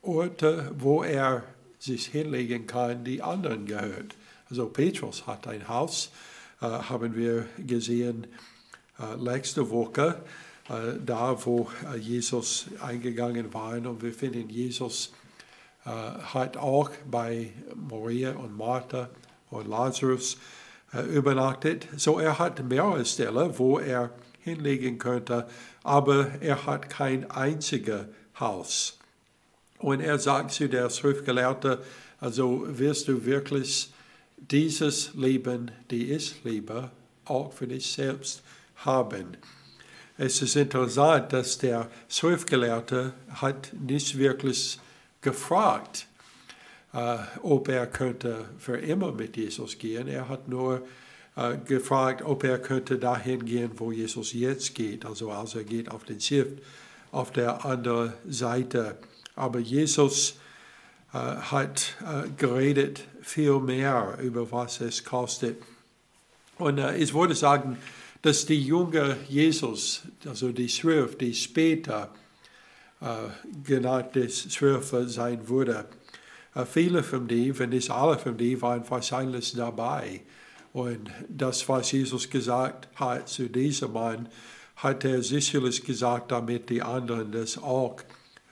Orte, 0.00 0.72
wo 0.78 1.02
er 1.02 1.44
sich 1.78 2.06
hinlegen 2.06 2.66
kann, 2.66 3.04
die 3.04 3.22
anderen 3.22 3.66
gehört. 3.66 4.16
Also 4.48 4.66
Petrus 4.66 5.26
hat 5.26 5.46
ein 5.46 5.68
Haus, 5.68 6.10
äh, 6.62 6.66
haben 6.66 7.14
wir 7.14 7.46
gesehen 7.58 8.26
letzte 9.18 9.70
Woche, 9.70 10.22
da 11.04 11.44
wo 11.44 11.68
Jesus 11.98 12.66
eingegangen 12.80 13.52
war. 13.52 13.74
Und 13.74 14.00
wir 14.00 14.12
finden, 14.12 14.48
Jesus 14.48 15.12
hat 15.84 16.56
auch 16.56 16.90
bei 17.10 17.52
Maria 17.74 18.32
und 18.32 18.56
Martha 18.56 19.08
und 19.50 19.66
Lazarus 19.66 20.36
übernachtet. 21.10 21.88
So 21.96 22.20
er 22.20 22.38
hat 22.38 22.62
mehrere 22.62 23.04
Stellen, 23.04 23.58
wo 23.58 23.78
er 23.78 24.10
hinlegen 24.42 24.98
könnte, 24.98 25.46
aber 25.82 26.30
er 26.40 26.66
hat 26.66 26.90
kein 26.90 27.30
einziges 27.30 28.06
Haus. 28.38 28.98
Und 29.78 30.00
er 30.00 30.18
sagt 30.18 30.52
zu 30.52 30.68
der 30.68 30.90
Schriftgelehrte, 30.90 31.82
also 32.20 32.64
wirst 32.66 33.08
du 33.08 33.24
wirklich 33.24 33.92
dieses 34.36 35.14
Leben, 35.14 35.70
die 35.90 36.12
ich 36.12 36.44
liebe, 36.44 36.90
auch 37.24 37.52
für 37.52 37.66
dich 37.66 37.90
selbst 37.90 38.42
haben. 38.76 39.36
Es 40.18 40.42
ist 40.42 40.56
interessant, 40.56 41.32
dass 41.32 41.58
der 41.58 41.90
Schriftgelehrte 42.08 43.12
hat 43.28 43.72
nicht 43.72 44.18
wirklich 44.18 44.78
gefragt, 45.20 46.06
äh, 46.92 47.18
ob 47.42 47.68
er 47.68 47.86
könnte 47.86 48.44
für 48.58 48.76
immer 48.76 49.12
mit 49.12 49.36
Jesus 49.36 49.78
gehen. 49.78 50.08
Er 50.08 50.28
hat 50.28 50.48
nur 50.48 50.82
gefragt, 51.64 52.22
ob 52.22 52.44
er 52.44 52.58
könnte 52.58 52.98
dahin 52.98 53.44
gehen, 53.44 53.70
wo 53.76 53.90
Jesus 53.90 54.34
jetzt 54.34 54.74
geht. 54.74 55.06
Also, 55.06 55.30
also 55.30 55.58
er 55.58 55.64
geht 55.64 55.90
auf 55.90 56.04
den 56.04 56.20
Schiff 56.20 56.48
auf 57.10 57.30
der 57.30 57.64
anderen 57.64 58.14
Seite. 58.28 58.96
Aber 59.36 59.58
Jesus 59.58 60.36
äh, 61.12 61.18
hat 61.18 61.94
äh, 62.00 62.28
geredet 62.36 63.04
viel 63.20 63.60
mehr 63.60 64.18
über 64.20 64.50
was 64.50 64.80
es 64.80 65.04
kostet. 65.04 65.62
Und 66.58 66.78
äh, 66.78 66.96
ich 66.96 67.14
würde 67.14 67.34
sagen, 67.34 67.78
dass 68.22 68.46
die 68.46 68.60
junge 68.60 69.16
Jesus, 69.28 70.02
also 70.26 70.52
die 70.52 70.68
Zwölf, 70.68 71.18
die 71.18 71.34
später 71.34 72.10
äh, 73.00 73.06
genannt 73.64 74.14
des 74.14 74.48
Zwölfe 74.48 75.08
sein 75.08 75.48
würde, 75.48 75.84
äh, 76.54 76.64
viele 76.64 77.02
von 77.02 77.28
denen, 77.28 77.58
wenn 77.58 77.70
nicht 77.70 77.90
alle 77.90 78.18
von 78.18 78.38
denen, 78.38 78.62
waren 78.62 78.88
wahrscheinlich 78.88 79.52
dabei. 79.54 80.22
Und 80.72 81.10
das, 81.28 81.68
was 81.68 81.92
Jesus 81.92 82.28
gesagt 82.28 82.88
hat 82.94 83.28
zu 83.28 83.48
diesem 83.48 83.92
Mann, 83.92 84.28
hat 84.76 85.04
er 85.04 85.22
sicherlich 85.22 85.84
gesagt, 85.84 86.32
damit 86.32 86.70
die 86.70 86.82
anderen 86.82 87.30
das 87.30 87.58
auch 87.58 87.96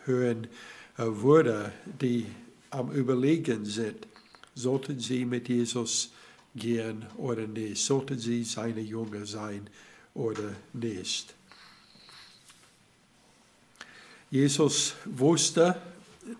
hören 0.04 0.46
äh, 0.98 1.04
würde, 1.04 1.72
die 2.00 2.26
am 2.70 2.92
Überlegen 2.92 3.64
sind, 3.64 4.06
sollten 4.54 5.00
sie 5.00 5.24
mit 5.24 5.48
Jesus 5.48 6.12
gehen 6.54 7.06
oder 7.16 7.46
nicht, 7.46 7.82
sollten 7.82 8.18
sie 8.18 8.44
seine 8.44 8.80
Jünger 8.80 9.24
sein 9.24 9.68
oder 10.14 10.52
nicht. 10.72 11.34
Jesus 14.30 14.94
wusste, 15.04 15.80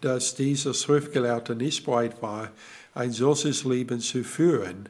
dass 0.01 0.37
dieser 0.37 0.75
Schriftgelehrte 0.75 1.57
nicht 1.57 1.85
bereit 1.85 2.21
war, 2.23 2.53
ein 2.95 3.11
solches 3.11 3.65
Leben 3.65 4.01
zu 4.01 4.23
führen 4.23 4.89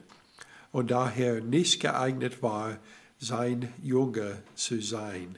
und 0.71 0.91
daher 0.91 1.41
nicht 1.41 1.79
geeignet 1.79 2.41
war, 2.41 2.77
sein 3.19 3.71
Jünger 3.83 4.37
zu 4.55 4.81
sein. 4.81 5.37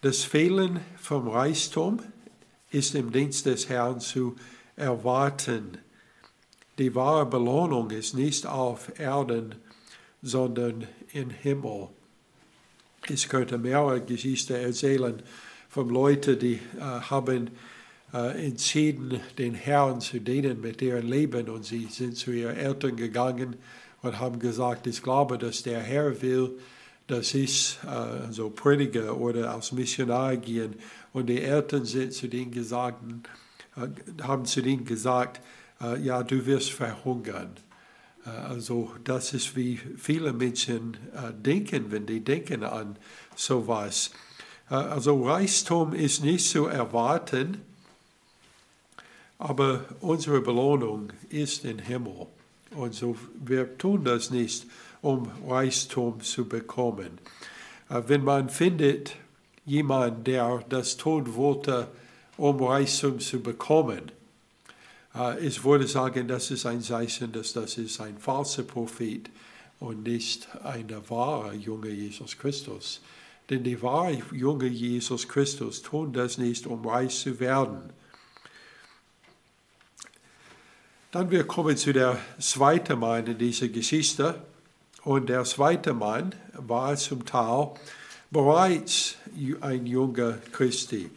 Das 0.00 0.24
Fehlen 0.24 0.80
vom 0.98 1.28
Reichtum 1.28 2.00
ist 2.70 2.94
im 2.94 3.12
Dienst 3.12 3.46
des 3.46 3.68
Herrn 3.68 4.00
zu 4.00 4.36
erwarten. 4.76 5.78
Die 6.78 6.94
wahre 6.94 7.26
Belohnung 7.26 7.90
ist 7.90 8.14
nicht 8.14 8.46
auf 8.46 8.98
Erden, 8.98 9.56
sondern 10.22 10.86
im 11.12 11.30
Himmel. 11.30 11.88
Ich 13.08 13.28
könnte 13.28 13.58
mehrere 13.58 14.00
Geschichten 14.00 14.54
erzählen 14.54 15.22
von 15.68 15.88
Leuten, 15.88 16.38
die 16.38 16.54
äh, 16.54 16.80
haben 16.80 17.50
entschieden, 18.12 19.20
den 19.38 19.54
Herrn 19.54 20.00
zu 20.00 20.20
dienen 20.20 20.60
mit 20.60 20.82
ihrem 20.82 21.08
Leben 21.08 21.48
und 21.48 21.64
sie 21.64 21.86
sind 21.86 22.16
zu 22.16 22.32
ihren 22.32 22.56
Eltern 22.56 22.96
gegangen 22.96 23.56
und 24.02 24.18
haben 24.18 24.38
gesagt, 24.38 24.86
ich 24.86 25.02
glaube, 25.02 25.38
dass 25.38 25.62
der 25.62 25.80
Herr 25.80 26.20
will, 26.22 26.58
dass 27.06 27.34
ich 27.34 27.78
äh, 27.84 28.32
so 28.32 28.50
predige 28.50 29.16
oder 29.16 29.52
als 29.52 29.72
Missionar 29.72 30.36
gehen. 30.36 30.76
Und 31.12 31.26
die 31.26 31.40
Eltern 31.42 31.84
sind 31.84 32.12
zu 32.12 32.28
denen 32.28 32.52
gesagt, 32.52 33.02
äh, 33.76 34.22
haben 34.22 34.44
zu 34.44 34.62
denen 34.62 34.84
gesagt, 34.84 35.40
äh, 35.80 36.00
ja, 36.00 36.22
du 36.22 36.46
wirst 36.46 36.72
verhungern. 36.72 37.56
Äh, 38.24 38.30
also 38.30 38.92
das 39.02 39.32
ist 39.32 39.56
wie 39.56 39.76
viele 39.96 40.32
Menschen 40.32 40.96
äh, 41.14 41.32
denken, 41.34 41.90
wenn 41.90 42.06
die 42.06 42.22
denken 42.22 42.62
an 42.62 42.96
sowas. 43.34 44.12
Äh, 44.70 44.74
also 44.74 45.24
Reichtum 45.26 45.92
ist 45.92 46.22
nicht 46.22 46.48
zu 46.48 46.66
erwarten, 46.66 47.60
aber 49.40 49.86
unsere 50.02 50.42
Belohnung 50.42 51.14
ist 51.30 51.64
im 51.64 51.78
Himmel. 51.78 52.26
Und 52.72 52.94
so, 52.94 53.16
wir 53.42 53.78
tun 53.78 54.04
das 54.04 54.30
nicht, 54.30 54.66
um 55.00 55.30
Reichtum 55.48 56.20
zu 56.20 56.44
bekommen. 56.44 57.18
Äh, 57.88 58.02
wenn 58.06 58.22
man 58.22 58.50
findet, 58.50 59.16
jemand, 59.64 60.26
der 60.26 60.62
das 60.68 60.98
tun 60.98 61.34
wollte, 61.34 61.88
um 62.36 62.62
Reichtum 62.62 63.18
zu 63.18 63.40
bekommen, 63.40 64.12
äh, 65.14 65.40
ich 65.44 65.64
würde 65.64 65.86
sagen, 65.86 66.28
das 66.28 66.50
ist 66.50 66.66
ein 66.66 66.82
Zeichen, 66.82 67.32
dass 67.32 67.54
das 67.54 67.78
ist 67.78 67.98
ein 67.98 68.18
falscher 68.18 68.64
Prophet 68.64 69.30
und 69.80 70.02
nicht 70.02 70.48
ein 70.64 70.86
wahrer 71.08 71.54
junge 71.54 71.88
Jesus 71.88 72.36
Christus. 72.36 73.00
Denn 73.48 73.64
die 73.64 73.80
wahre 73.80 74.18
junge 74.32 74.66
Jesus 74.66 75.26
Christus 75.26 75.80
tun 75.80 76.12
das 76.12 76.36
nicht, 76.36 76.66
um 76.66 76.86
reich 76.86 77.18
zu 77.18 77.40
werden, 77.40 77.90
Dann 81.12 81.28
wir 81.32 81.42
kommen 81.42 81.76
zu 81.76 81.92
der 81.92 82.18
zweiten 82.38 83.00
Mann 83.00 83.26
in 83.26 83.36
dieser 83.36 83.66
Geschichte. 83.66 84.36
Und 85.02 85.28
der 85.28 85.42
zweite 85.42 85.92
Mann 85.92 86.36
war 86.52 86.94
zum 86.94 87.26
Teil 87.26 87.70
bereits 88.30 89.16
ein 89.60 89.86
junger 89.86 90.38
Christi. 90.52 91.10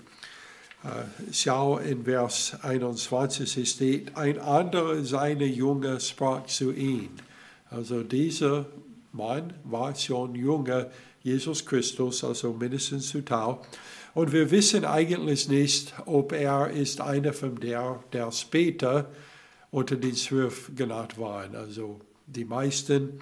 Äh, 0.84 0.88
schau 1.32 1.78
in 1.78 2.06
Vers 2.06 2.58
21, 2.64 3.56
es 3.58 3.70
steht, 3.70 4.18
ein 4.18 4.40
anderer 4.40 5.04
seiner 5.04 5.46
Jünger 5.46 6.00
sprach 6.00 6.48
zu 6.48 6.72
ihm. 6.72 7.12
Also 7.70 8.02
dieser 8.02 8.66
Mann 9.12 9.54
war 9.64 9.96
schon 9.96 10.34
junger 10.34 10.88
Jesus 11.22 11.64
Christus, 11.68 12.24
also 12.24 12.52
mindestens 12.52 13.10
zu 13.10 13.24
Teil. 13.24 13.58
Und 14.16 14.32
wir 14.32 14.50
wissen 14.50 14.86
eigentlich 14.86 15.50
nicht, 15.50 15.94
ob 16.08 16.32
er 16.32 16.72
ist 16.72 17.00
einer 17.00 17.32
von 17.32 17.60
der, 17.60 18.04
der 18.12 18.32
später 18.32 19.08
unter 19.74 19.96
den 19.96 20.14
zwölf 20.14 20.72
genannt 20.76 21.18
waren. 21.18 21.56
Also 21.56 22.00
die 22.28 22.46
meisten 22.46 23.20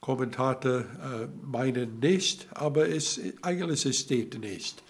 Kommentatoren 0.00 0.82
äh, 0.82 1.28
meinen 1.46 2.00
nicht, 2.00 2.48
aber 2.50 2.88
es, 2.88 3.20
eigentlich 3.40 3.86
es 3.86 4.00
steht 4.00 4.38
nicht, 4.40 4.82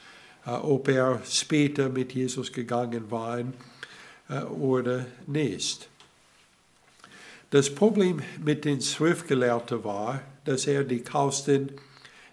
äh, 0.46 0.52
ob 0.52 0.88
er 0.88 1.20
später 1.26 1.90
mit 1.90 2.14
Jesus 2.14 2.50
gegangen 2.50 3.10
war 3.10 3.40
äh, 3.40 4.42
oder 4.44 5.04
nicht. 5.26 5.90
Das 7.50 7.68
Problem 7.68 8.22
mit 8.42 8.64
den 8.64 8.80
Schriftgelehrten 8.80 9.84
war, 9.84 10.22
dass 10.46 10.66
er 10.66 10.82
die 10.82 11.02
Kosten 11.02 11.72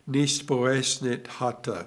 nicht 0.05 0.47
berechnet 0.47 1.41
hatte. 1.41 1.85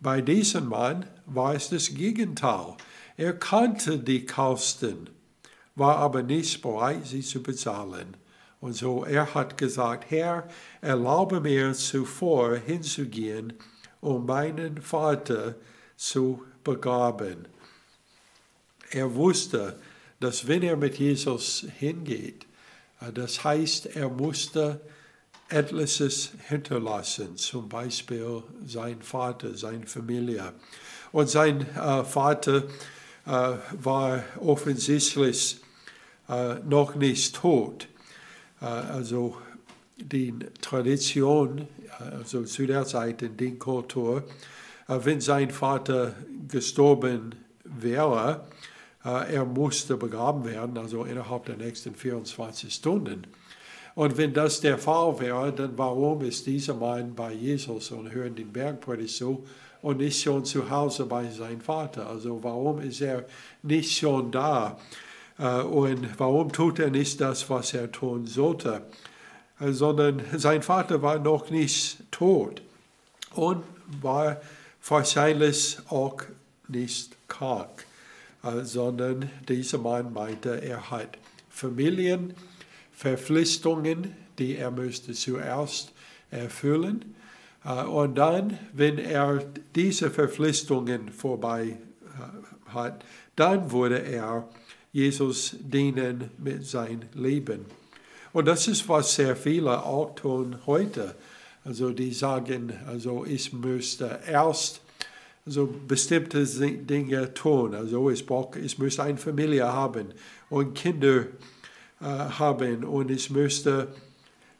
Bei 0.00 0.22
diesem 0.22 0.70
Mann 0.70 1.04
war 1.26 1.54
es 1.54 1.68
das 1.68 1.94
Gegenteil. 1.94 2.74
Er 3.18 3.34
kannte 3.34 3.98
die 3.98 4.24
Kosten 4.24 5.10
war 5.80 5.96
aber 5.96 6.22
nicht 6.22 6.60
bereit, 6.60 7.06
sie 7.06 7.22
zu 7.22 7.42
bezahlen. 7.42 8.14
Und 8.60 8.74
so 8.74 9.04
er 9.04 9.34
hat 9.34 9.56
gesagt, 9.56 10.10
Herr, 10.10 10.46
erlaube 10.82 11.40
mir 11.40 11.72
zuvor 11.72 12.56
hinzugehen, 12.56 13.54
um 14.02 14.26
meinen 14.26 14.82
Vater 14.82 15.54
zu 15.96 16.44
begraben. 16.62 17.48
Er 18.90 19.14
wusste, 19.14 19.80
dass 20.20 20.46
wenn 20.46 20.62
er 20.62 20.76
mit 20.76 20.98
Jesus 20.98 21.66
hingeht, 21.78 22.46
das 23.14 23.42
heißt, 23.42 23.96
er 23.96 24.10
musste 24.10 24.82
etliches 25.48 26.32
hinterlassen, 26.46 27.38
zum 27.38 27.70
Beispiel 27.70 28.42
sein 28.66 29.00
Vater, 29.00 29.56
seine 29.56 29.86
Familie. 29.86 30.52
Und 31.10 31.30
sein 31.30 31.66
äh, 31.74 32.04
Vater 32.04 32.64
äh, 33.26 33.56
war 33.72 34.22
offensichtlich 34.38 35.60
noch 36.64 36.94
nicht 36.94 37.34
tot. 37.36 37.88
Äh, 38.60 38.64
also 38.64 39.36
die 39.96 40.34
Tradition, 40.60 41.68
also 41.98 42.44
zu 42.44 42.66
der 42.66 42.86
Zeit 42.86 43.20
in 43.22 43.36
der 43.36 43.52
Kultur, 43.56 44.24
wenn 44.86 45.20
sein 45.20 45.50
Vater 45.50 46.14
gestorben 46.48 47.34
wäre, 47.64 48.46
er 49.04 49.44
musste 49.44 49.98
begraben 49.98 50.46
werden, 50.46 50.78
also 50.78 51.04
innerhalb 51.04 51.44
der 51.44 51.58
nächsten 51.58 51.94
24 51.94 52.72
Stunden. 52.72 53.26
Und 53.94 54.16
wenn 54.16 54.32
das 54.32 54.60
der 54.60 54.78
Fall 54.78 55.20
wäre, 55.20 55.52
dann 55.52 55.76
warum 55.76 56.22
ist 56.22 56.46
dieser 56.46 56.74
Mann 56.74 57.14
bei 57.14 57.34
Jesus 57.34 57.90
und 57.90 58.10
hören 58.10 58.34
den 58.34 58.52
Bergpredigt 58.52 59.14
so 59.14 59.44
und 59.82 59.98
nicht 59.98 60.22
schon 60.22 60.44
zu 60.44 60.70
Hause 60.70 61.06
bei 61.06 61.28
seinem 61.28 61.60
Vater. 61.60 62.08
Also 62.08 62.42
warum 62.42 62.80
ist 62.80 63.00
er 63.00 63.26
nicht 63.62 63.98
schon 63.98 64.30
da? 64.30 64.78
Äh, 65.40 65.62
und 65.62 66.06
warum 66.18 66.52
tut 66.52 66.78
er 66.78 66.90
nicht 66.90 67.20
das, 67.20 67.50
was 67.50 67.74
er 67.74 67.90
tun 67.90 68.26
sollte? 68.26 68.82
Äh, 69.58 69.72
sondern 69.72 70.22
sein 70.36 70.62
Vater 70.62 71.02
war 71.02 71.18
noch 71.18 71.50
nicht 71.50 72.04
tot 72.10 72.62
und 73.34 73.64
war 74.02 74.40
wahrscheinlich 74.86 75.78
auch 75.88 76.18
nicht 76.68 77.16
krank, 77.28 77.86
äh, 78.42 78.60
sondern 78.62 79.30
dieser 79.48 79.78
Mann 79.78 80.12
meinte, 80.12 80.62
er 80.62 80.90
hat 80.90 81.16
Familienverpflichtungen, 81.48 84.14
die 84.38 84.56
er 84.56 84.70
müsste 84.70 85.14
zuerst 85.14 85.92
erfüllen 86.30 87.16
und 87.62 88.16
dann, 88.16 88.58
wenn 88.72 88.96
er 88.96 89.44
diese 89.74 90.10
Verpflichtungen 90.10 91.12
vorbei 91.12 91.76
hat, 92.72 93.04
dann 93.36 93.70
würde 93.70 93.98
er 93.98 94.48
Jesus 94.92 95.56
dienen 95.60 96.30
mit 96.38 96.66
seinem 96.66 97.02
Leben. 97.14 97.66
Und 98.32 98.46
das 98.46 98.68
ist, 98.68 98.88
was 98.88 99.14
sehr 99.14 99.36
viele 99.36 99.84
auch 99.84 100.14
tun 100.14 100.58
heute. 100.66 101.14
Also 101.64 101.90
die 101.90 102.12
sagen, 102.12 102.72
also 102.86 103.24
ich 103.24 103.52
müsste 103.52 104.20
erst 104.26 104.80
also 105.46 105.66
bestimmte 105.88 106.44
Dinge 106.44 107.34
tun. 107.34 107.74
Also 107.74 108.10
ich, 108.10 108.24
brauch, 108.24 108.54
ich 108.56 108.78
müsste 108.78 109.02
eine 109.02 109.18
Familie 109.18 109.66
haben 109.66 110.08
und 110.48 110.74
Kinder 110.74 111.26
äh, 112.00 112.04
haben 112.04 112.84
und 112.84 113.10
ich 113.10 113.30
müsste 113.30 113.88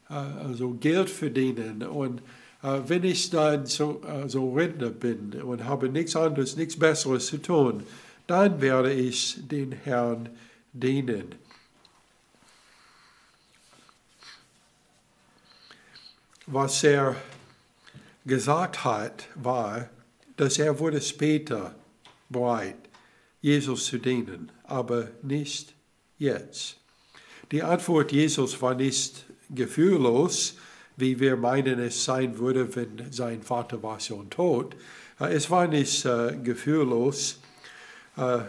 äh, 0.09 0.14
also 0.14 0.71
Geld 0.71 1.09
verdienen. 1.09 1.83
Und 1.83 2.21
äh, 2.62 2.81
wenn 2.87 3.05
ich 3.05 3.31
dann 3.31 3.66
so, 3.66 4.01
so 4.27 4.53
Rentner 4.53 4.90
bin 4.90 5.40
und 5.43 5.64
habe 5.64 5.88
nichts 5.88 6.16
anderes, 6.16 6.57
nichts 6.57 6.79
Besseres 6.79 7.27
zu 7.27 7.38
tun, 7.38 7.83
dann 8.31 8.61
werde 8.61 8.93
ich 8.93 9.38
den 9.49 9.73
Herrn 9.73 10.29
dienen. 10.73 11.35
Was 16.47 16.85
er 16.85 17.16
gesagt 18.25 18.85
hat, 18.85 19.27
war, 19.35 19.90
dass 20.37 20.61
er 20.61 20.79
wurde 20.79 21.01
später 21.01 21.75
bereit, 22.29 22.77
Jesus 23.40 23.87
zu 23.87 23.99
dienen, 23.99 24.53
aber 24.62 25.09
nicht 25.23 25.75
jetzt. 26.16 26.77
Die 27.51 27.64
Antwort 27.64 28.12
Jesus 28.12 28.62
war 28.62 28.77
nicht 28.77 29.25
gefühllos, 29.49 30.57
wie 30.97 31.19
wir 31.19 31.35
meinen, 31.37 31.81
es 31.81 32.05
sein 32.05 32.38
würde, 32.38 32.77
wenn 32.77 33.11
sein 33.11 33.43
Vater 33.43 33.83
war 33.83 33.99
schon 33.99 34.31
tot. 34.31 34.77
Es 35.19 35.51
war 35.51 35.66
nicht 35.66 36.05
äh, 36.05 36.37
gefühllos. 36.37 37.39
Äh, 38.16 38.40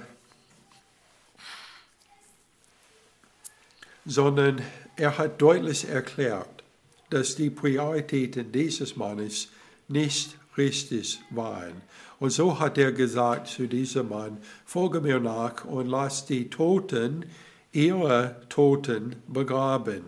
sondern 4.05 4.61
er 4.95 5.17
hat 5.17 5.41
deutlich 5.41 5.87
erklärt, 5.87 6.63
dass 7.09 7.35
die 7.35 7.49
Prioritäten 7.49 8.51
dieses 8.51 8.95
Mannes 8.95 9.49
nicht 9.87 10.37
richtig 10.57 11.19
waren. 11.29 11.81
Und 12.19 12.31
so 12.31 12.59
hat 12.59 12.77
er 12.77 12.91
gesagt 12.91 13.47
zu 13.47 13.67
diesem 13.67 14.09
Mann, 14.09 14.37
folge 14.65 15.01
mir 15.01 15.19
nach 15.19 15.65
und 15.65 15.87
lass 15.87 16.25
die 16.25 16.49
Toten 16.49 17.25
ihre 17.71 18.41
Toten 18.49 19.15
begraben. 19.27 20.03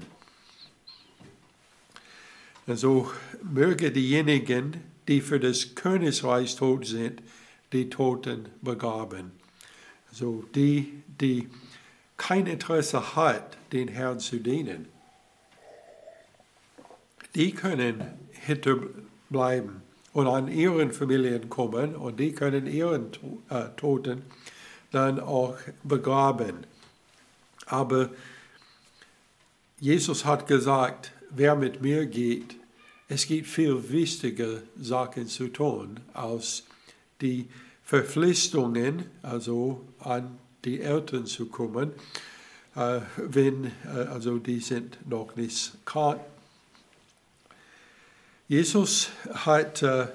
Also 2.67 3.11
möge 3.41 3.91
diejenigen, 3.91 4.81
die 5.07 5.21
für 5.21 5.39
das 5.39 5.75
Königreich 5.75 6.55
tot 6.55 6.85
sind, 6.85 7.21
die 7.73 7.89
Toten 7.89 8.47
begraben. 8.61 9.42
Also 10.13 10.43
die, 10.53 11.01
die 11.07 11.49
kein 12.17 12.45
Interesse 12.45 13.15
hat, 13.15 13.57
den 13.71 13.87
Herrn 13.87 14.19
zu 14.19 14.37
dienen, 14.37 14.85
die 17.33 17.51
können 17.51 18.03
hinterbleiben 18.29 19.81
und 20.13 20.27
an 20.27 20.49
ihren 20.49 20.91
Familien 20.91 21.49
kommen 21.49 21.95
und 21.95 22.19
die 22.19 22.31
können 22.31 22.67
ihren 22.67 23.07
äh, 23.49 23.69
Toten 23.75 24.21
dann 24.91 25.19
auch 25.19 25.57
begraben. 25.83 26.67
Aber 27.65 28.11
Jesus 29.79 30.25
hat 30.25 30.45
gesagt, 30.45 31.11
wer 31.31 31.55
mit 31.55 31.81
mir 31.81 32.05
geht, 32.05 32.55
es 33.07 33.25
gibt 33.25 33.47
viel 33.47 33.89
wichtige 33.89 34.61
Sachen 34.79 35.25
zu 35.25 35.47
tun, 35.47 36.01
als 36.13 36.65
die 37.19 37.47
Verpflichtungen, 37.85 39.05
also 39.21 39.81
an 39.99 40.37
die 40.63 40.81
Eltern 40.81 41.25
zu 41.25 41.47
kommen, 41.47 41.91
äh, 42.75 43.01
wenn, 43.17 43.65
äh, 43.65 44.07
also 44.09 44.39
die 44.39 44.59
sind 44.59 44.97
noch 45.09 45.35
nicht 45.35 45.73
krank. 45.85 46.21
Jesus 48.47 49.09
hat 49.33 49.83
äh, 49.83 50.07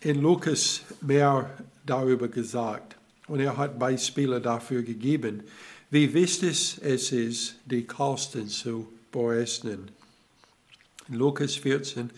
in 0.00 0.20
Lukas 0.20 0.82
mehr 1.00 1.50
darüber 1.84 2.28
gesagt 2.28 2.96
und 3.28 3.40
er 3.40 3.56
hat 3.56 3.78
Beispiele 3.78 4.40
dafür 4.40 4.82
gegeben, 4.82 5.42
wie 5.90 6.12
wichtig 6.14 6.78
es 6.82 7.12
ist, 7.12 7.56
die 7.64 7.84
Kosten 7.84 8.48
zu 8.48 8.88
berechnen. 9.12 9.90
In 11.08 11.14
Lukas 11.14 11.56
14 11.56 12.10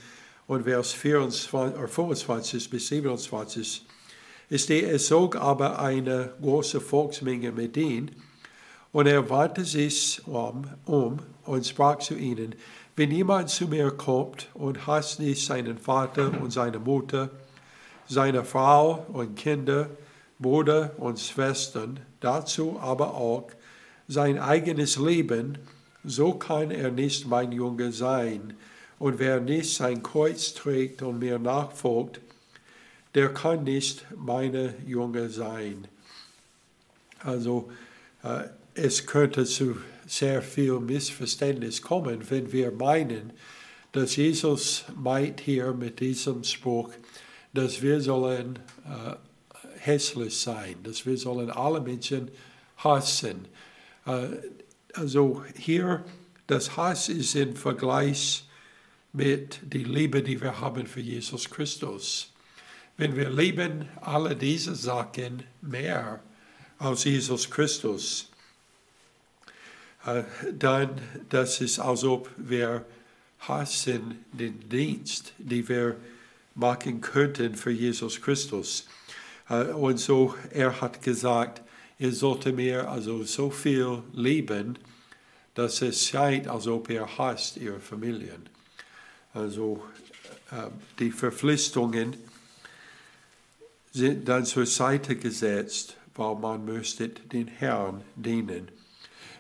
und 0.47 0.65
Vers 0.65 0.93
24, 0.93 1.79
25 1.89 2.71
bis 2.71 2.89
27 2.89 3.88
ist 4.49 4.71
er, 4.71 4.93
es 4.93 5.07
zog 5.07 5.37
aber 5.37 5.79
eine 5.79 6.33
große 6.41 6.81
Volksmenge 6.81 7.53
mit 7.53 7.77
ihm, 7.77 8.09
und 8.91 9.07
er 9.07 9.29
wandte 9.29 9.65
sich 9.65 10.23
um, 10.27 10.65
um 10.87 11.19
und 11.45 11.67
sprach 11.67 11.99
zu 11.99 12.15
ihnen, 12.15 12.55
wenn 12.97 13.11
jemand 13.11 13.51
zu 13.51 13.69
mir 13.69 13.91
kommt 13.91 14.49
und 14.55 14.87
hasst 14.87 15.21
nicht 15.21 15.45
seinen 15.45 15.79
Vater 15.79 16.33
und 16.41 16.53
seine 16.53 16.79
Mutter, 16.79 17.31
seine 18.09 18.45
Frau 18.45 19.07
und 19.13 19.37
Kinder, 19.37 19.91
Bruder 20.39 20.93
und 20.97 21.21
Schwestern, 21.21 22.01
dazu 22.21 22.79
aber 22.81 23.15
auch 23.15 23.51
sein 24.09 24.39
eigenes 24.39 24.97
Leben, 24.97 25.59
so 26.03 26.33
kann 26.33 26.71
er 26.71 26.91
nicht 26.91 27.29
mein 27.29 27.53
Junge 27.53 27.93
sein. 27.93 28.55
Und 28.99 29.19
wer 29.19 29.41
nicht 29.41 29.77
sein 29.77 30.03
Kreuz 30.03 30.55
trägt 30.55 31.03
und 31.03 31.19
mir 31.19 31.39
nachfolgt, 31.39 32.21
der 33.19 33.31
kann 33.31 33.65
nicht 33.65 34.07
meine 34.17 34.77
Junge 34.87 35.29
sein. 35.29 35.89
Also 37.19 37.69
äh, 38.23 38.45
es 38.75 39.07
könnte 39.07 39.45
zu 39.45 39.79
sehr 40.07 40.41
viel 40.41 40.79
Missverständnis 40.79 41.83
kommen, 41.83 42.31
wenn 42.31 42.53
wir 42.53 42.71
meinen, 42.71 43.33
dass 43.91 44.15
Jesus 44.15 44.85
meint 44.95 45.41
hier 45.41 45.73
mit 45.73 45.99
diesem 45.99 46.45
Spruch, 46.45 46.91
dass 47.53 47.83
wir 47.83 48.01
sollen 48.01 48.61
äh, 48.87 49.17
hässlich 49.81 50.39
sein, 50.39 50.77
dass 50.85 51.05
wir 51.05 51.19
sollen 51.19 51.51
alle 51.51 51.81
Menschen 51.81 52.31
hassen. 52.77 53.49
Äh, 54.07 54.29
also 54.93 55.43
hier, 55.57 56.05
das 56.47 56.77
Hass 56.77 57.09
ist 57.09 57.35
im 57.35 57.57
Vergleich 57.57 58.45
mit 59.13 59.59
der 59.65 59.83
Liebe, 59.83 60.23
die 60.23 60.41
wir 60.41 60.61
haben 60.61 60.87
für 60.87 61.01
Jesus 61.01 61.51
Christus. 61.51 62.33
Wenn 62.99 63.15
wir 63.15 63.31
lieben 63.31 63.89
alle 64.01 64.35
diese 64.35 64.75
Sachen 64.75 65.45
mehr 65.63 66.21
als 66.81 67.05
Jesus 67.05 67.49
Christus, 67.49 68.29
äh, 70.05 70.25
dann 70.53 71.01
das 71.29 71.61
ist, 71.61 71.79
als 71.79 72.03
ob 72.03 72.29
wir 72.37 72.85
hassen 73.39 74.25
den 74.33 74.69
Dienst, 74.69 75.33
den 75.39 75.69
wir 75.69 75.95
machen 76.57 77.01
könnten 77.01 77.55
für 77.55 77.71
Jesus 77.71 78.21
Christus. 78.21 78.89
Äh, 79.49 79.67
und 79.67 80.01
so, 80.01 80.35
er 80.51 80.81
hat 80.81 81.01
gesagt, 81.01 81.63
ihr 82.01 82.13
solltet 82.13 82.57
mir 82.57 82.91
also 82.91 83.23
so 83.23 83.49
viel 83.49 84.03
lieben, 84.13 84.77
dass 85.55 85.83
es 85.83 86.05
scheint, 86.05 86.49
als 86.49 86.67
ob 86.67 86.91
ihr 86.91 87.07
hasst 87.17 87.59
ihre 87.59 87.79
Familien. 87.79 88.49
Also 89.35 89.85
äh, 90.51 90.69
die 90.99 91.13
Verpflichtungen 91.13 92.17
sind 93.99 94.29
dann 94.29 94.45
zur 94.45 94.65
Seite 94.65 95.17
gesetzt, 95.17 95.97
weil 96.15 96.37
man 96.37 96.65
müsste 96.65 97.09
den 97.09 97.49
Herrn 97.49 98.03
dienen. 98.15 98.69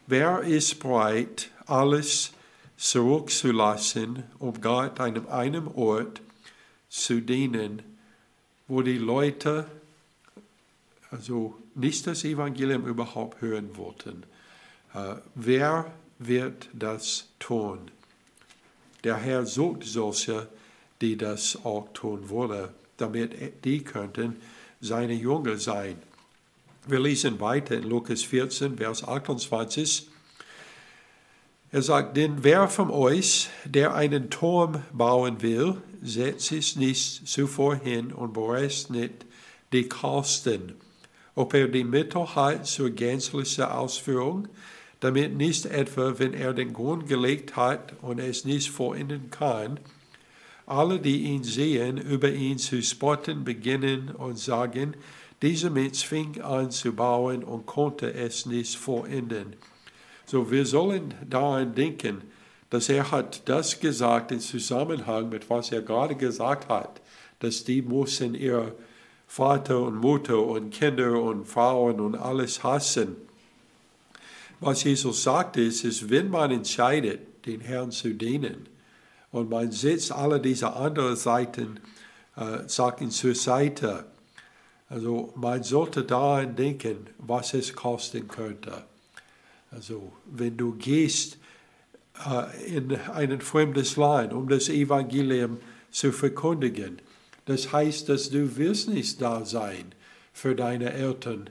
Wer 0.09 0.41
ist 0.41 0.81
bereit, 0.81 1.51
alles 1.67 2.33
zurückzulassen, 2.77 4.25
um 4.39 4.61
Gott 4.61 4.99
an 4.99 5.29
einem 5.29 5.69
Ort 5.69 6.21
zu 6.89 7.21
dienen, 7.21 7.83
wo 8.67 8.83
die 8.83 8.99
Leute 8.99 9.67
also 11.11 11.55
nicht 11.75 12.07
das 12.07 12.25
Evangelium 12.25 12.85
überhaupt 12.85 13.41
hören 13.41 13.77
wollten. 13.77 14.25
Äh, 14.93 15.15
wer 15.35 15.93
wird 16.19 16.69
das 16.73 17.29
tun? 17.39 17.91
Der 19.05 19.17
Herr 19.17 19.47
sucht 19.47 19.85
solche, 19.85 20.49
die 21.01 21.17
das 21.17 21.65
auch 21.65 21.89
tun 21.93 22.29
wollen, 22.29 22.71
damit 22.99 23.65
die 23.65 23.83
könnten 23.83 24.37
seine 24.81 25.15
Jünger 25.15 25.57
sein. 25.57 25.97
Wir 26.87 27.01
lesen 27.01 27.41
weiter 27.41 27.77
in 27.77 27.85
Lukas 27.85 28.23
14, 28.23 28.77
Vers 28.77 29.07
28. 29.07 30.09
Er 31.71 31.83
sagt, 31.83 32.17
denn 32.17 32.45
wer 32.45 32.69
von 32.69 32.91
euch, 32.91 33.49
der 33.65 33.95
einen 33.95 34.31
Turm 34.31 34.83
bauen 34.93 35.43
will, 35.43 35.77
setzt 36.03 36.47
sich 36.47 36.77
nicht 36.77 37.27
zuvor 37.27 37.77
hin 37.77 38.13
und 38.13 38.33
berechnet 38.33 39.27
die 39.73 39.89
Kosten 39.89 40.75
ob 41.39 41.55
er 41.55 41.69
die 41.69 41.85
Mittel 41.85 42.35
hat 42.35 42.67
zur 42.67 42.91
gänzlichen 42.91 43.63
Ausführung, 43.63 44.49
damit 44.99 45.37
nicht 45.37 45.67
etwa, 45.67 46.19
wenn 46.19 46.35
er 46.35 46.53
den 46.53 46.73
Grund 46.73 47.07
gelegt 47.07 47.55
hat 47.55 47.93
und 48.03 48.19
es 48.19 48.45
nicht 48.45 48.71
vollenden 48.71 49.31
kann, 49.31 49.79
alle, 50.69 51.01
die 51.01 51.23
ihn 51.23 51.45
sehen, 51.45 51.99
über 51.99 52.31
ihn 52.31 52.59
zu 52.59 52.83
spotten 52.83 53.45
beginnen 53.45 54.11
und 54.11 54.39
sagen, 54.39 54.95
dieser 55.41 55.71
Mensch 55.71 56.05
fing 56.05 56.41
an 56.41 56.71
zu 56.71 56.93
bauen 56.93 57.45
und 57.45 57.67
konnte 57.67 58.13
es 58.13 58.45
nicht 58.47 58.77
vollenden. 58.77 59.55
So, 60.27 60.51
wir 60.51 60.67
sollen 60.67 61.15
daran 61.29 61.75
denken, 61.75 62.23
dass 62.71 62.89
er 62.89 63.11
hat 63.11 63.49
das 63.49 63.81
gesagt 63.81 64.31
in 64.31 64.41
Zusammenhang 64.41 65.29
mit 65.31 65.49
was 65.49 65.73
er 65.73 65.81
gerade 65.81 66.15
gesagt 66.15 66.69
hat, 66.69 67.01
dass 67.41 67.65
die 67.65 67.83
müssen 67.83 68.35
ihr 68.35 68.75
Vater 69.27 69.81
und 69.81 69.97
Mutter 69.97 70.39
und 70.39 70.71
Kinder 70.71 71.23
und 71.23 71.47
Frauen 71.47 72.01
und 72.01 72.15
alles 72.15 72.63
hassen. 72.63 73.17
Was 74.61 74.85
Jesus 74.85 75.23
sagt 75.23 75.57
ist, 75.57 75.85
ist, 75.85 76.11
wenn 76.11 76.31
man 76.31 76.51
entscheidet, 76.51 77.47
den 77.47 77.61
Herrn 77.61 77.91
zu 77.91 78.15
dienen 78.15 78.67
und 79.33 79.51
man 79.51 79.71
setzt 79.71 80.13
alle 80.13 80.41
diese 80.41 80.73
anderen 80.75 81.17
Seiten, 81.17 81.81
äh, 82.37 82.67
Sachen 82.67 83.11
zur 83.11 83.35
Seite, 83.35 84.05
also 84.89 85.33
man 85.37 85.63
sollte 85.63 86.03
daran 86.05 86.57
denken, 86.57 87.09
was 87.19 87.53
es 87.53 87.75
kosten 87.75 88.27
könnte. 88.27 88.85
Also 89.71 90.13
wenn 90.25 90.57
du 90.57 90.73
gehst 90.77 91.37
äh, 92.27 92.77
in 92.77 92.97
ein 93.13 93.41
fremdes 93.41 93.97
Land, 93.97 94.33
um 94.33 94.49
das 94.49 94.69
Evangelium 94.71 95.59
zu 95.91 96.11
verkündigen, 96.11 97.03
das 97.45 97.73
heißt, 97.73 98.09
dass 98.09 98.31
du 98.31 98.57
wirst 98.57 98.89
nicht 98.89 99.21
da 99.21 99.45
sein 99.45 99.93
für 100.33 100.55
deine 100.55 100.93
Eltern 100.93 101.51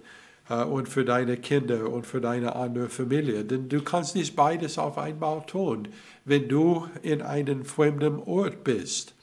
und 0.49 0.87
für 0.87 1.03
deine 1.03 1.37
Kinder 1.37 1.89
und 1.89 2.05
für 2.05 2.21
deine 2.21 2.55
andere 2.55 2.89
Familie. 2.89 3.43
Denn 3.43 3.67
du 3.67 3.81
kannst 3.81 4.15
nicht 4.15 4.35
beides 4.35 4.77
auf 4.77 4.97
einmal 4.97 5.45
tun, 5.45 5.89
wenn 6.25 6.47
du 6.47 6.87
in 7.01 7.21
einem 7.21 7.65
fremden 7.65 8.19
Ort 8.19 8.63
bist. 8.63 9.13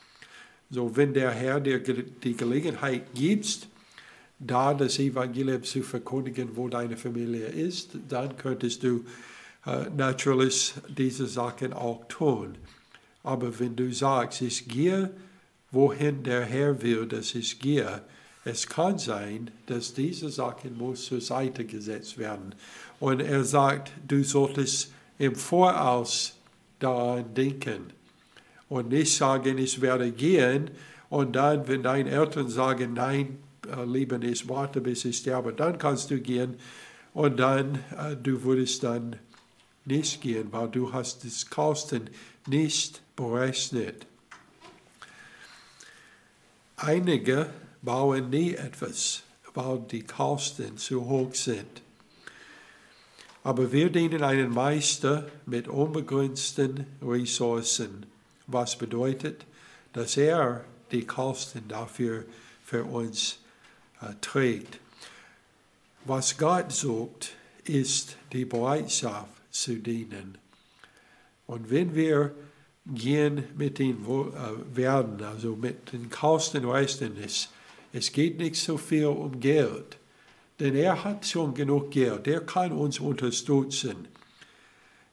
So, 0.71 0.97
wenn 0.97 1.15
der 1.15 1.31
Herr 1.31 1.61
dir 1.61 1.81
die 1.81 2.37
Gelegenheit 2.37 3.15
gibt, 3.15 3.69
da 4.39 4.75
das 4.75 4.99
Evangelium 4.99 5.63
zu 5.63 5.83
verkündigen, 5.83 6.57
wo 6.57 6.69
deine 6.69 6.97
Familie 6.97 7.47
ist, 7.47 7.91
dann 8.09 8.37
könntest 8.37 8.83
du 8.83 9.05
äh, 9.67 9.87
natürlich 9.97 10.75
diese 10.89 11.27
Sachen 11.27 11.73
auch 11.73 12.07
tun. 12.09 12.57
Aber 13.23 13.59
wenn 13.59 13.77
du 13.77 13.93
sagst, 13.93 14.43
ich 14.43 14.69
gehe, 14.69 15.11
wohin 15.71 16.23
der 16.23 16.45
Herr 16.45 16.83
will, 16.83 17.07
dass 17.07 17.35
ich 17.35 17.59
gehe, 17.59 18.03
es 18.45 18.67
kann 18.69 18.99
sein, 18.99 19.51
dass 19.67 19.95
diese 19.95 20.29
Sachen 20.29 20.77
muss 20.77 21.07
zur 21.07 21.21
Seite 21.21 21.65
gesetzt 21.65 22.19
werden. 22.19 22.55
Und 23.01 23.21
er 23.21 23.43
sagt, 23.45 23.93
du 24.07 24.23
solltest 24.23 24.93
im 25.19 25.35
Voraus 25.35 26.35
daran 26.79 27.33
denken 27.35 27.93
und 28.69 28.91
nicht 28.91 29.17
sagen, 29.17 29.57
ich 29.59 29.81
werde 29.81 30.11
gehen 30.11 30.71
und 31.09 31.35
dann, 31.37 31.67
wenn 31.69 31.83
deine 31.83 32.11
Eltern 32.11 32.49
sagen, 32.49 32.95
nein, 32.95 33.39
äh, 33.71 33.85
lieben 33.85 34.23
ich 34.23 34.49
warte, 34.49 34.81
bis 34.81 35.05
ich 35.05 35.19
sterbe, 35.19 35.53
dann 35.53 35.79
kannst 35.79 36.11
du 36.11 36.21
gehen 36.21 36.57
und 37.15 37.39
dann, 37.39 37.77
äh, 37.97 38.17
du 38.17 38.43
würdest 38.43 38.83
dann 38.83 39.17
nicht 39.85 40.21
gehen, 40.21 40.49
weil 40.51 40.69
du 40.69 40.93
hast 40.93 41.25
das 41.25 41.49
Kosten 41.49 42.11
nicht 42.47 43.01
berechnet. 43.17 44.07
Einige 46.77 47.47
bauen 47.85 48.31
nie 48.31 48.55
etwas, 48.55 49.23
weil 49.55 49.81
die 49.91 50.03
Kosten 50.03 50.79
zu 50.79 51.05
hoch 51.07 51.35
sind. 51.35 51.83
Aber 53.43 53.73
wir 53.73 53.91
dienen 53.91 54.23
einen 54.23 54.53
Meister 54.53 55.27
mit 55.45 55.69
unbegrenzten 55.69 56.87
Ressourcen, 57.03 58.07
was 58.47 58.77
bedeutet, 58.77 59.45
dass 59.93 60.17
er 60.17 60.65
die 60.91 61.07
Kosten 61.07 61.69
dafür 61.69 62.25
für 62.65 62.85
uns 62.85 63.39
äh, 64.01 64.15
trägt. 64.21 64.81
Was 66.07 66.39
Gott 66.39 66.73
sucht, 66.73 67.33
ist 67.65 68.17
die 68.33 68.45
Bereitschaft 68.45 69.31
zu 69.51 69.77
dienen. 69.77 70.39
Und 71.47 71.71
wenn 71.71 71.95
wir 71.95 72.35
gehen 72.87 73.45
mit 73.57 73.79
den 73.79 74.05
äh, 74.05 74.77
werden, 74.77 75.23
also 75.23 75.57
mit 75.57 75.93
den 75.93 76.11
Kosten 76.11 76.65
rechnen, 76.65 77.17
es, 77.95 78.11
geht 78.11 78.39
nicht 78.39 78.57
so 78.57 78.77
viel 78.77 79.07
um 79.07 79.39
Geld, 79.39 79.99
denn 80.59 80.75
er 80.75 81.05
hat 81.05 81.25
schon 81.27 81.55
genug 81.55 81.93
Geld, 81.93 82.27
er 82.27 82.41
kann 82.41 82.73
uns 82.73 82.99
unterstützen. 82.99 84.09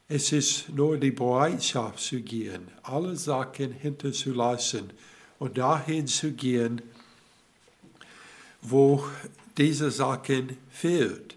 Es 0.08 0.32
ist 0.32 0.68
nur 0.68 0.98
die 0.98 1.12
Bereitschaft 1.12 2.00
zu 2.00 2.20
gehen, 2.20 2.68
alle 2.82 3.14
Sachen 3.16 3.72
hinterzulassen 3.72 4.90
und 5.38 5.56
dahin 5.56 6.08
zu 6.08 6.32
gehen, 6.32 6.82
wo 8.60 9.04
diese 9.56 9.90
Sachen 9.90 10.56
fehlt. 10.68 11.36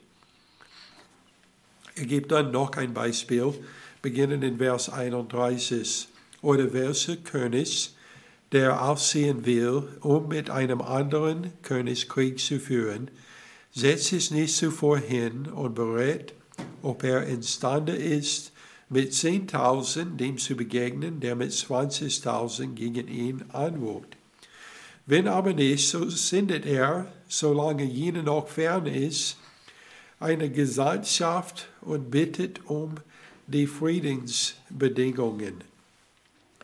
Er 1.96 2.06
gibt 2.06 2.32
dann 2.32 2.52
noch 2.52 2.72
ein 2.74 2.94
Beispiel, 2.94 3.54
beginnend 4.02 4.44
in 4.44 4.58
Vers 4.58 4.90
31. 4.90 6.08
Oder 6.42 6.74
welcher 6.74 7.18
König, 7.18 7.95
der 8.52 8.82
aufsehen 8.82 9.46
will, 9.46 9.88
um 10.02 10.28
mit 10.28 10.50
einem 10.50 10.82
anderen 10.82 11.52
König 11.62 12.10
Krieg 12.10 12.40
zu 12.40 12.60
führen, 12.60 13.10
setzt 13.72 14.06
sich 14.06 14.32
nicht 14.32 14.56
zuvor 14.56 14.98
hin 14.98 15.48
und 15.48 15.76
berät, 15.76 16.34
ob 16.82 17.04
er 17.04 17.26
imstande 17.26 17.94
ist, 17.94 18.52
mit 18.90 19.12
10.000 19.12 20.16
dem 20.16 20.38
zu 20.38 20.56
begegnen, 20.56 21.20
der 21.20 21.36
mit 21.36 21.52
20.000 21.52 22.76
gegen 22.76 23.08
ihn 23.08 23.44
anwogt. 23.52 24.16
Wenn 25.08 25.28
aber 25.28 25.54
nicht, 25.54 25.90
so 25.90 26.10
sendet 26.10 26.66
er, 26.66 27.12
solange 27.28 27.84
jener 27.84 28.24
noch 28.24 28.48
fern 28.48 28.86
ist, 28.86 29.38
eine 30.20 30.50
Gesandtschaft 30.50 31.68
und 31.82 32.10
bittet 32.10 32.66
um 32.66 32.96
die 33.48 33.68
Friedensbedingungen. 33.68 35.64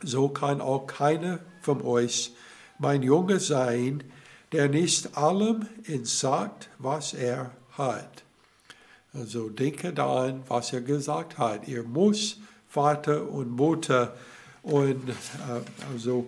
So 0.02 0.28
kann 0.28 0.60
auch 0.60 0.86
keiner 0.86 1.38
von 1.60 1.82
euch 1.82 2.32
mein 2.78 3.02
Junge 3.02 3.40
sein, 3.40 4.02
der 4.52 4.68
nicht 4.68 5.16
allem 5.16 5.66
entsagt, 5.84 6.68
was 6.78 7.14
er 7.14 7.52
hat. 7.72 8.24
Also 9.14 9.48
denke 9.48 9.92
daran, 9.92 10.42
was 10.48 10.72
er 10.72 10.80
gesagt 10.80 11.38
hat. 11.38 11.68
Ihr 11.68 11.82
muss 11.82 12.38
Vater 12.68 13.28
und 13.28 13.50
Mutter 13.50 14.16
und 14.62 15.08
äh, 15.08 15.92
also 15.92 16.26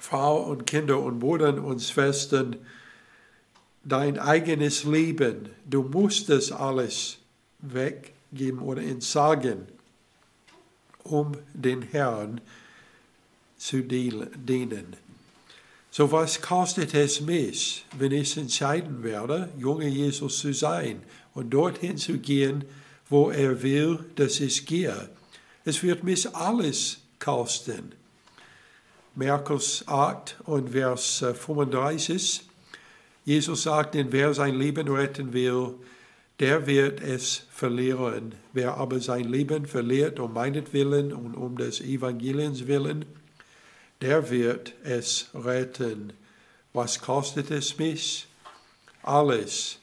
Frau 0.00 0.42
und 0.42 0.66
Kinder 0.66 1.00
und 1.00 1.20
Muttern 1.20 1.58
und 1.58 1.80
Schwestern 1.80 2.56
dein 3.84 4.18
eigenes 4.18 4.84
Leben. 4.84 5.50
Du 5.64 5.82
musst 5.82 6.28
das 6.28 6.50
alles 6.50 7.18
weggeben 7.60 8.58
oder 8.60 8.82
entsagen, 8.82 9.66
um 11.04 11.32
den 11.52 11.82
Herrn 11.82 12.40
zu 13.56 13.82
dienen. 13.82 14.96
So 15.90 16.10
was 16.10 16.40
kostet 16.42 16.92
es 16.94 17.20
mich, 17.20 17.84
wenn 17.96 18.10
ich 18.10 18.36
entscheiden 18.36 19.04
werde, 19.04 19.48
junge 19.56 19.86
Jesus 19.86 20.40
zu 20.40 20.52
sein 20.52 21.02
und 21.34 21.50
dorthin 21.50 21.96
zu 21.96 22.18
gehen, 22.18 22.64
wo 23.08 23.30
er 23.30 23.62
will, 23.62 24.04
dass 24.16 24.40
ich 24.40 24.66
gehe? 24.66 25.08
Es 25.64 25.82
wird 25.82 26.02
mich 26.02 26.34
alles 26.34 26.98
kosten. 27.20 27.92
Markus 29.14 29.84
8 29.86 30.36
und 30.44 30.70
Vers 30.70 31.24
35. 31.32 32.42
Jesus 33.24 33.62
sagt, 33.62 33.94
denn 33.94 34.10
wer 34.10 34.34
sein 34.34 34.56
Leben 34.58 34.88
retten 34.88 35.32
will, 35.32 35.74
der 36.40 36.66
wird 36.66 37.00
es 37.00 37.46
verlieren. 37.50 38.34
Wer 38.52 38.76
aber 38.76 39.00
sein 39.00 39.24
Leben 39.24 39.66
verliert 39.66 40.18
um 40.18 40.32
meinetwillen 40.32 41.12
und 41.12 41.34
um 41.34 41.56
des 41.56 41.80
Evangeliums 41.80 42.66
willen, 42.66 43.04
der 44.00 44.30
wird 44.30 44.74
es 44.82 45.28
retten. 45.34 46.12
Was 46.72 47.00
kostet 47.00 47.50
es 47.50 47.78
mich? 47.78 48.26
Alles. 49.02 49.78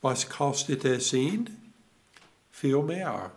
Was 0.00 0.28
kostet 0.28 0.84
es 0.84 1.12
ihn? 1.12 1.50
Viel 2.50 2.82
mehr. 2.82 3.32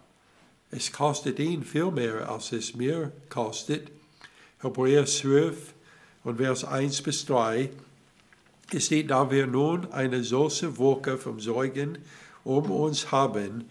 Es 0.71 0.91
kostet 0.91 1.39
ihn 1.39 1.63
viel 1.63 1.91
mehr, 1.91 2.29
als 2.29 2.51
es 2.51 2.75
mir 2.75 3.11
kostet. 3.29 3.89
Hebräer 4.59 5.05
12 5.05 5.73
und 6.23 6.37
Vers 6.37 6.63
1 6.63 7.01
bis 7.01 7.25
3 7.25 7.69
es 8.73 8.87
steht, 8.87 9.11
da 9.11 9.31
wir 9.31 9.47
nun 9.47 9.91
eine 9.93 10.25
solche 10.25 10.77
Wolke 10.77 11.17
vom 11.17 11.39
Säugen 11.39 11.99
um 12.47 12.71
uns 12.71 13.11
haben, 13.11 13.65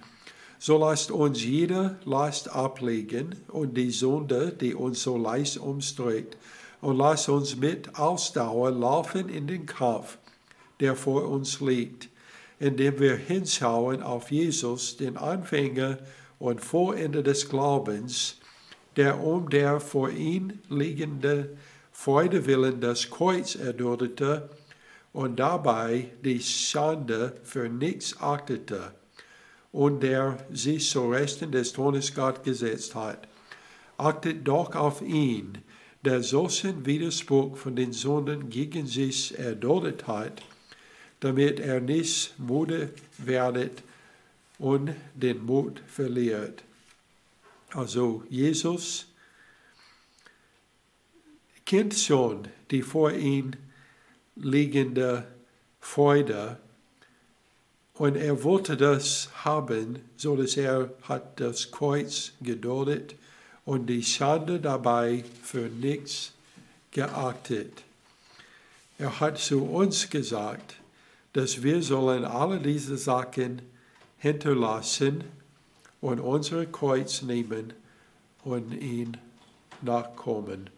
so 0.58 0.78
lasst 0.78 1.10
uns 1.10 1.42
jede 1.42 1.96
Last 2.04 2.50
ablegen 2.50 3.34
und 3.48 3.76
die 3.76 3.90
Sünde, 3.90 4.52
die 4.52 4.74
uns 4.74 5.02
so 5.02 5.16
leicht 5.16 5.58
umstreckt, 5.58 6.36
und 6.82 6.98
lasst 6.98 7.28
uns 7.30 7.56
mit 7.56 7.98
Ausdauer 7.98 8.70
laufen 8.70 9.28
in 9.30 9.46
den 9.46 9.64
Kampf, 9.64 10.18
der 10.78 10.94
vor 10.94 11.26
uns 11.26 11.60
liegt, 11.60 12.10
indem 12.60 13.00
wir 13.00 13.16
hinschauen 13.16 14.02
auf 14.02 14.30
Jesus, 14.30 14.96
den 14.96 15.16
Anfänger 15.16 15.98
und 16.38 16.60
Vorende 16.60 17.22
des 17.22 17.48
Glaubens, 17.48 18.36
der 18.96 19.20
um 19.20 19.48
der 19.48 19.80
vor 19.80 20.10
ihm 20.10 20.60
liegende 20.68 21.56
Freude 21.92 22.44
willen 22.44 22.80
das 22.80 23.10
Kreuz 23.10 23.54
erduldete 23.54 24.50
und 25.16 25.36
dabei 25.36 26.10
die 26.22 26.40
Schande 26.40 27.40
für 27.42 27.70
nichts 27.70 28.20
achtete 28.20 28.92
und 29.72 30.02
der 30.02 30.36
sich 30.52 30.90
zu 30.90 31.08
Rechten 31.08 31.50
des 31.50 31.72
Thrones 31.72 32.14
Gott 32.14 32.44
gesetzt 32.44 32.94
hat. 32.94 33.26
Achtet 33.96 34.46
doch 34.46 34.74
auf 34.74 35.00
ihn, 35.00 35.56
der 36.04 36.22
solchen 36.22 36.84
Widerspruch 36.84 37.56
von 37.56 37.74
den 37.74 37.94
Sünden 37.94 38.50
gegen 38.50 38.86
sich 38.86 39.38
erduldet 39.38 40.06
hat, 40.06 40.42
damit 41.20 41.60
er 41.60 41.80
nicht 41.80 42.38
müde 42.38 42.90
werdet 43.16 43.82
und 44.58 44.90
den 45.14 45.46
Mut 45.46 45.80
verliert. 45.86 46.62
Also 47.70 48.22
Jesus 48.28 49.06
kennt 51.64 51.94
schon 51.94 52.48
die 52.70 52.82
vor 52.82 53.12
ihm 53.12 53.52
liegende 54.36 55.26
Freude 55.80 56.58
und 57.94 58.16
er 58.16 58.44
wollte 58.44 58.76
das 58.76 59.30
haben, 59.44 60.00
so 60.16 60.36
dass 60.36 60.56
er 60.56 60.90
hat 61.02 61.40
das 61.40 61.70
Kreuz 61.70 62.32
geduldet 62.42 63.14
und 63.64 63.86
die 63.86 64.02
Schande 64.02 64.60
dabei 64.60 65.24
für 65.42 65.68
nichts 65.68 66.32
geachtet. 66.90 67.82
Er 68.98 69.20
hat 69.20 69.38
zu 69.38 69.64
uns 69.64 70.08
gesagt, 70.10 70.76
dass 71.32 71.62
wir 71.62 71.82
sollen 71.82 72.24
alle 72.24 72.60
diese 72.60 72.96
Sachen 72.96 73.62
hinterlassen 74.18 75.24
und 76.00 76.20
unser 76.20 76.66
Kreuz 76.66 77.22
nehmen 77.22 77.72
und 78.44 78.72
ihn 78.72 79.16
nachkommen. 79.82 80.70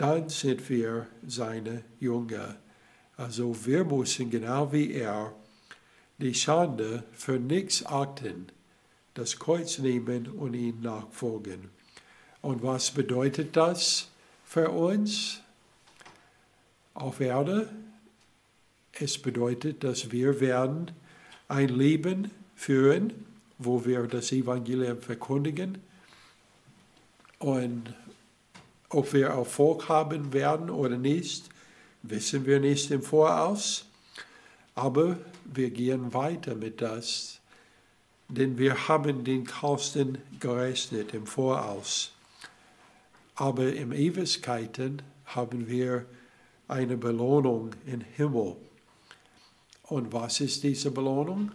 Dann 0.00 0.30
sind 0.30 0.66
wir 0.70 1.08
seine 1.26 1.84
Jünger. 2.00 2.56
Also 3.18 3.54
wir 3.66 3.84
müssen 3.84 4.30
genau 4.30 4.72
wie 4.72 4.94
er 4.94 5.34
die 6.16 6.32
Schande 6.32 7.04
für 7.12 7.38
nichts 7.38 7.84
achten 7.84 8.46
das 9.12 9.38
Kreuz 9.38 9.78
nehmen 9.78 10.26
und 10.26 10.54
ihm 10.54 10.80
nachfolgen. 10.80 11.68
Und 12.40 12.62
was 12.62 12.92
bedeutet 12.92 13.54
das 13.58 14.08
für 14.46 14.70
uns 14.70 15.42
auf 16.94 17.20
Erde? 17.20 17.68
Es 18.92 19.18
bedeutet, 19.18 19.84
dass 19.84 20.12
wir 20.12 20.40
werden 20.40 20.92
ein 21.46 21.68
Leben 21.68 22.30
führen, 22.56 23.12
wo 23.58 23.84
wir 23.84 24.06
das 24.06 24.32
Evangelium 24.32 25.02
verkündigen. 25.02 25.76
Und 27.38 27.94
ob 28.90 29.12
wir 29.12 29.28
Erfolg 29.28 29.88
haben 29.88 30.32
werden 30.32 30.70
oder 30.70 30.96
nicht, 30.96 31.48
wissen 32.02 32.46
wir 32.46 32.60
nicht 32.60 32.90
im 32.90 33.02
Voraus. 33.02 33.86
Aber 34.74 35.16
wir 35.44 35.70
gehen 35.70 36.12
weiter 36.14 36.54
mit 36.54 36.80
das 36.80 37.40
denn 38.30 38.58
wir 38.58 38.88
haben 38.88 39.24
den 39.24 39.44
Kosten 39.44 40.18
gerechnet 40.38 41.14
im 41.14 41.26
Voraus. 41.26 42.12
Aber 43.34 43.72
in 43.72 43.92
Ewigkeiten 43.92 45.02
haben 45.26 45.66
wir 45.66 46.06
eine 46.68 46.96
Belohnung 46.96 47.70
im 47.86 48.00
Himmel. 48.00 48.56
Und 49.84 50.12
was 50.12 50.40
ist 50.40 50.62
diese 50.62 50.90
Belohnung? 50.90 51.50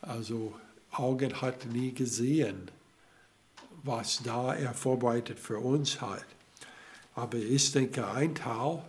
Also 0.00 0.54
Augen 0.92 1.40
hat 1.40 1.66
nie 1.66 1.92
gesehen, 1.92 2.70
was 3.84 4.22
da 4.22 4.54
er 4.54 4.74
vorbereitet 4.74 5.38
für 5.38 5.58
uns 5.58 6.00
hat. 6.00 6.24
Aber 7.14 7.38
ich 7.38 7.70
denke, 7.70 8.08
ein 8.08 8.34
Teil 8.34 8.82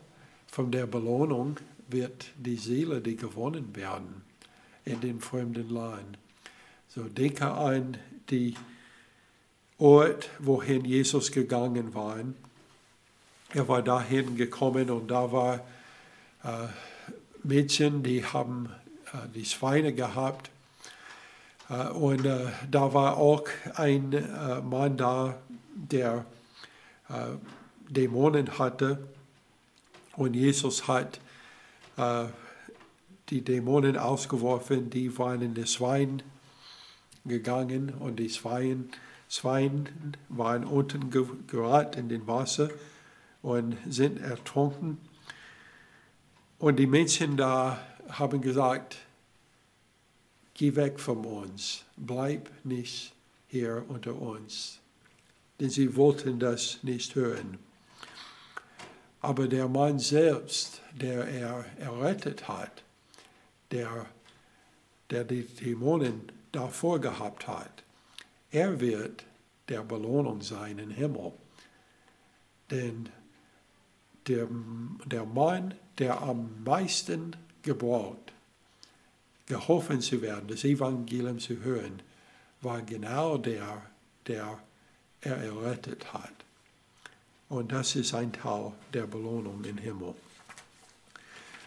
von 0.48 0.72
der 0.72 0.88
Belohnung 0.88 1.58
wird 1.90 2.32
die 2.38 2.56
Seele, 2.56 3.02
die 3.02 3.16
gewonnen 3.16 3.76
werden 3.76 4.24
in 4.86 5.02
den 5.02 5.20
fremden 5.20 5.70
Land. 5.70 6.18
So 6.88 7.04
denke 7.04 7.52
an 7.52 7.98
die 8.30 8.56
Ort, 9.78 10.30
wohin 10.40 10.86
Jesus 10.86 11.32
gegangen 11.32 11.94
war. 11.94 12.18
Er 13.54 13.68
war 13.68 13.82
dahin 13.82 14.38
gekommen 14.38 14.90
und 14.90 15.10
da 15.10 15.32
war 15.32 15.56
äh, 16.44 16.68
Mädchen, 17.44 18.02
die 18.02 18.24
haben 18.24 18.70
äh, 19.12 19.28
die 19.34 19.46
Schweine 19.46 19.94
gehabt. 19.94 20.50
Äh, 21.70 21.90
und 21.90 22.26
äh, 22.26 22.48
da 22.70 22.94
war 22.94 23.18
auch 23.18 23.44
ein 23.76 24.14
äh, 24.14 24.62
Mann 24.62 24.98
da, 24.98 25.38
der 25.74 26.26
Dämonen 27.88 28.58
hatte. 28.58 28.98
Und 30.16 30.34
Jesus 30.34 30.88
hat 30.88 31.20
die 33.30 33.42
Dämonen 33.42 33.96
ausgeworfen, 33.96 34.90
die 34.90 35.16
waren 35.20 35.44
in 35.44 35.54
das 35.54 35.74
Schwein 35.74 36.24
gegangen 37.24 37.94
und 38.00 38.16
die 38.16 38.30
Schweine, 38.30 38.86
Schweine 39.30 39.84
waren 40.30 40.64
unten 40.64 41.12
geraten 41.46 42.00
in 42.00 42.10
den 42.10 42.26
Wasser 42.26 42.70
und 43.44 43.78
sind 43.88 44.20
ertrunken. 44.20 44.98
Und 46.58 46.78
die 46.78 46.88
Menschen 46.88 47.38
da 47.38 47.78
haben 48.10 48.42
gesagt, 48.42 48.98
geh 50.56 50.76
weg 50.76 51.00
von 51.00 51.24
uns, 51.24 51.84
bleib 51.96 52.50
nicht 52.64 53.14
hier 53.48 53.86
unter 53.88 54.16
uns. 54.16 54.80
Denn 55.60 55.70
sie 55.70 55.96
wollten 55.96 56.40
das 56.40 56.80
nicht 56.82 57.16
hören. 57.16 57.60
Aber 59.22 59.48
der 59.48 59.68
Mann 59.68 60.00
selbst, 60.00 60.82
der 60.94 61.28
er 61.28 61.66
errettet 61.80 62.48
hat, 62.48 62.84
der, 63.72 64.06
der 65.10 65.24
die 65.24 65.44
Dämonen 65.44 66.32
davor 66.52 67.00
gehabt 67.00 67.48
hat. 67.48 67.84
Er 68.52 68.80
wird 68.80 69.26
der 69.68 69.82
Belohnung 69.84 70.42
sein 70.42 70.78
im 70.80 70.92
Himmel. 70.92 71.34
Denn 72.70 73.10
der, 74.28 74.48
der 75.06 75.26
Mann, 75.26 75.74
der 75.98 76.22
am 76.22 76.64
meisten 76.64 77.36
gebraucht, 77.62 78.35
geholfen 79.48 80.02
zu 80.02 80.22
werden, 80.22 80.48
das 80.48 80.64
Evangelium 80.64 81.40
zu 81.40 81.62
hören, 81.62 82.02
war 82.62 82.82
genau 82.82 83.38
der, 83.38 83.82
der 84.28 84.60
er 85.22 85.38
errettet 85.38 86.14
hat. 86.14 86.34
Und 87.50 87.72
das 87.72 87.96
ist 87.96 88.14
ein 88.14 88.34
Teil 88.34 88.72
der 88.94 89.06
Belohnung 89.06 89.64
im 89.64 89.78
Himmel. 89.78 90.16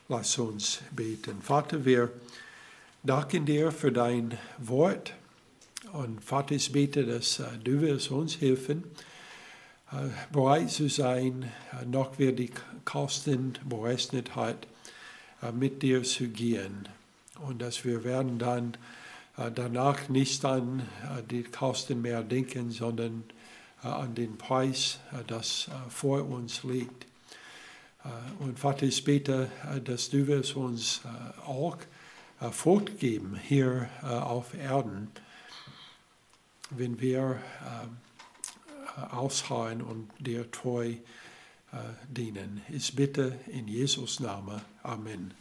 Lass 0.08 0.38
uns 0.38 0.80
beten. 0.90 1.40
Vater, 1.42 1.84
wir 1.84 2.10
danken 3.02 3.46
dir 3.46 3.70
für 3.70 3.92
dein 3.92 4.36
Wort. 4.58 5.14
Und 5.92 6.24
Vater, 6.24 6.54
ich 6.54 6.72
bete, 6.72 7.06
dass 7.06 7.38
äh, 7.38 7.44
du 7.62 7.80
wirst 7.80 8.10
uns 8.10 8.40
helfen, 8.40 8.84
äh, 9.92 10.08
bereit 10.32 10.70
zu 10.70 10.88
sein, 10.88 11.50
äh, 11.72 11.84
noch 11.86 12.18
wer 12.18 12.32
die 12.32 12.50
Kosten 12.84 13.54
berechnet 13.64 14.34
hat, 14.34 14.66
mit 15.52 15.82
dir 15.82 16.02
zu 16.02 16.28
gehen. 16.28 16.88
Und 17.46 17.62
dass 17.62 17.84
wir 17.84 18.04
werden 18.04 18.38
dann 18.38 18.76
danach 19.54 20.08
nicht 20.08 20.44
an 20.44 20.82
die 21.30 21.44
Kosten 21.44 22.02
mehr 22.02 22.22
denken, 22.22 22.70
sondern 22.70 23.24
an 23.82 24.14
den 24.14 24.36
Preis, 24.36 24.98
das 25.28 25.70
vor 25.88 26.24
uns 26.24 26.64
liegt. 26.64 27.06
Und 28.40 28.58
Vater, 28.58 28.86
ich 28.86 29.04
bete, 29.04 29.48
dass 29.84 30.10
du 30.10 30.26
wirst 30.26 30.56
uns 30.56 31.02
auch 31.46 31.76
äh, 32.40 32.50
Frucht 32.50 32.98
geben 32.98 33.36
hier 33.36 33.88
äh, 34.02 34.06
auf 34.06 34.54
Erden, 34.54 35.10
wenn 36.70 37.00
wir 37.00 37.40
äh, 38.96 39.00
ausharren 39.12 39.82
und 39.82 40.10
dir 40.18 40.50
treu 40.50 40.94
dienen. 42.08 42.62
Ich 42.70 42.96
bitte 42.96 43.38
in 43.46 43.68
Jesus 43.68 44.20
Name. 44.20 44.62
Amen. 44.82 45.34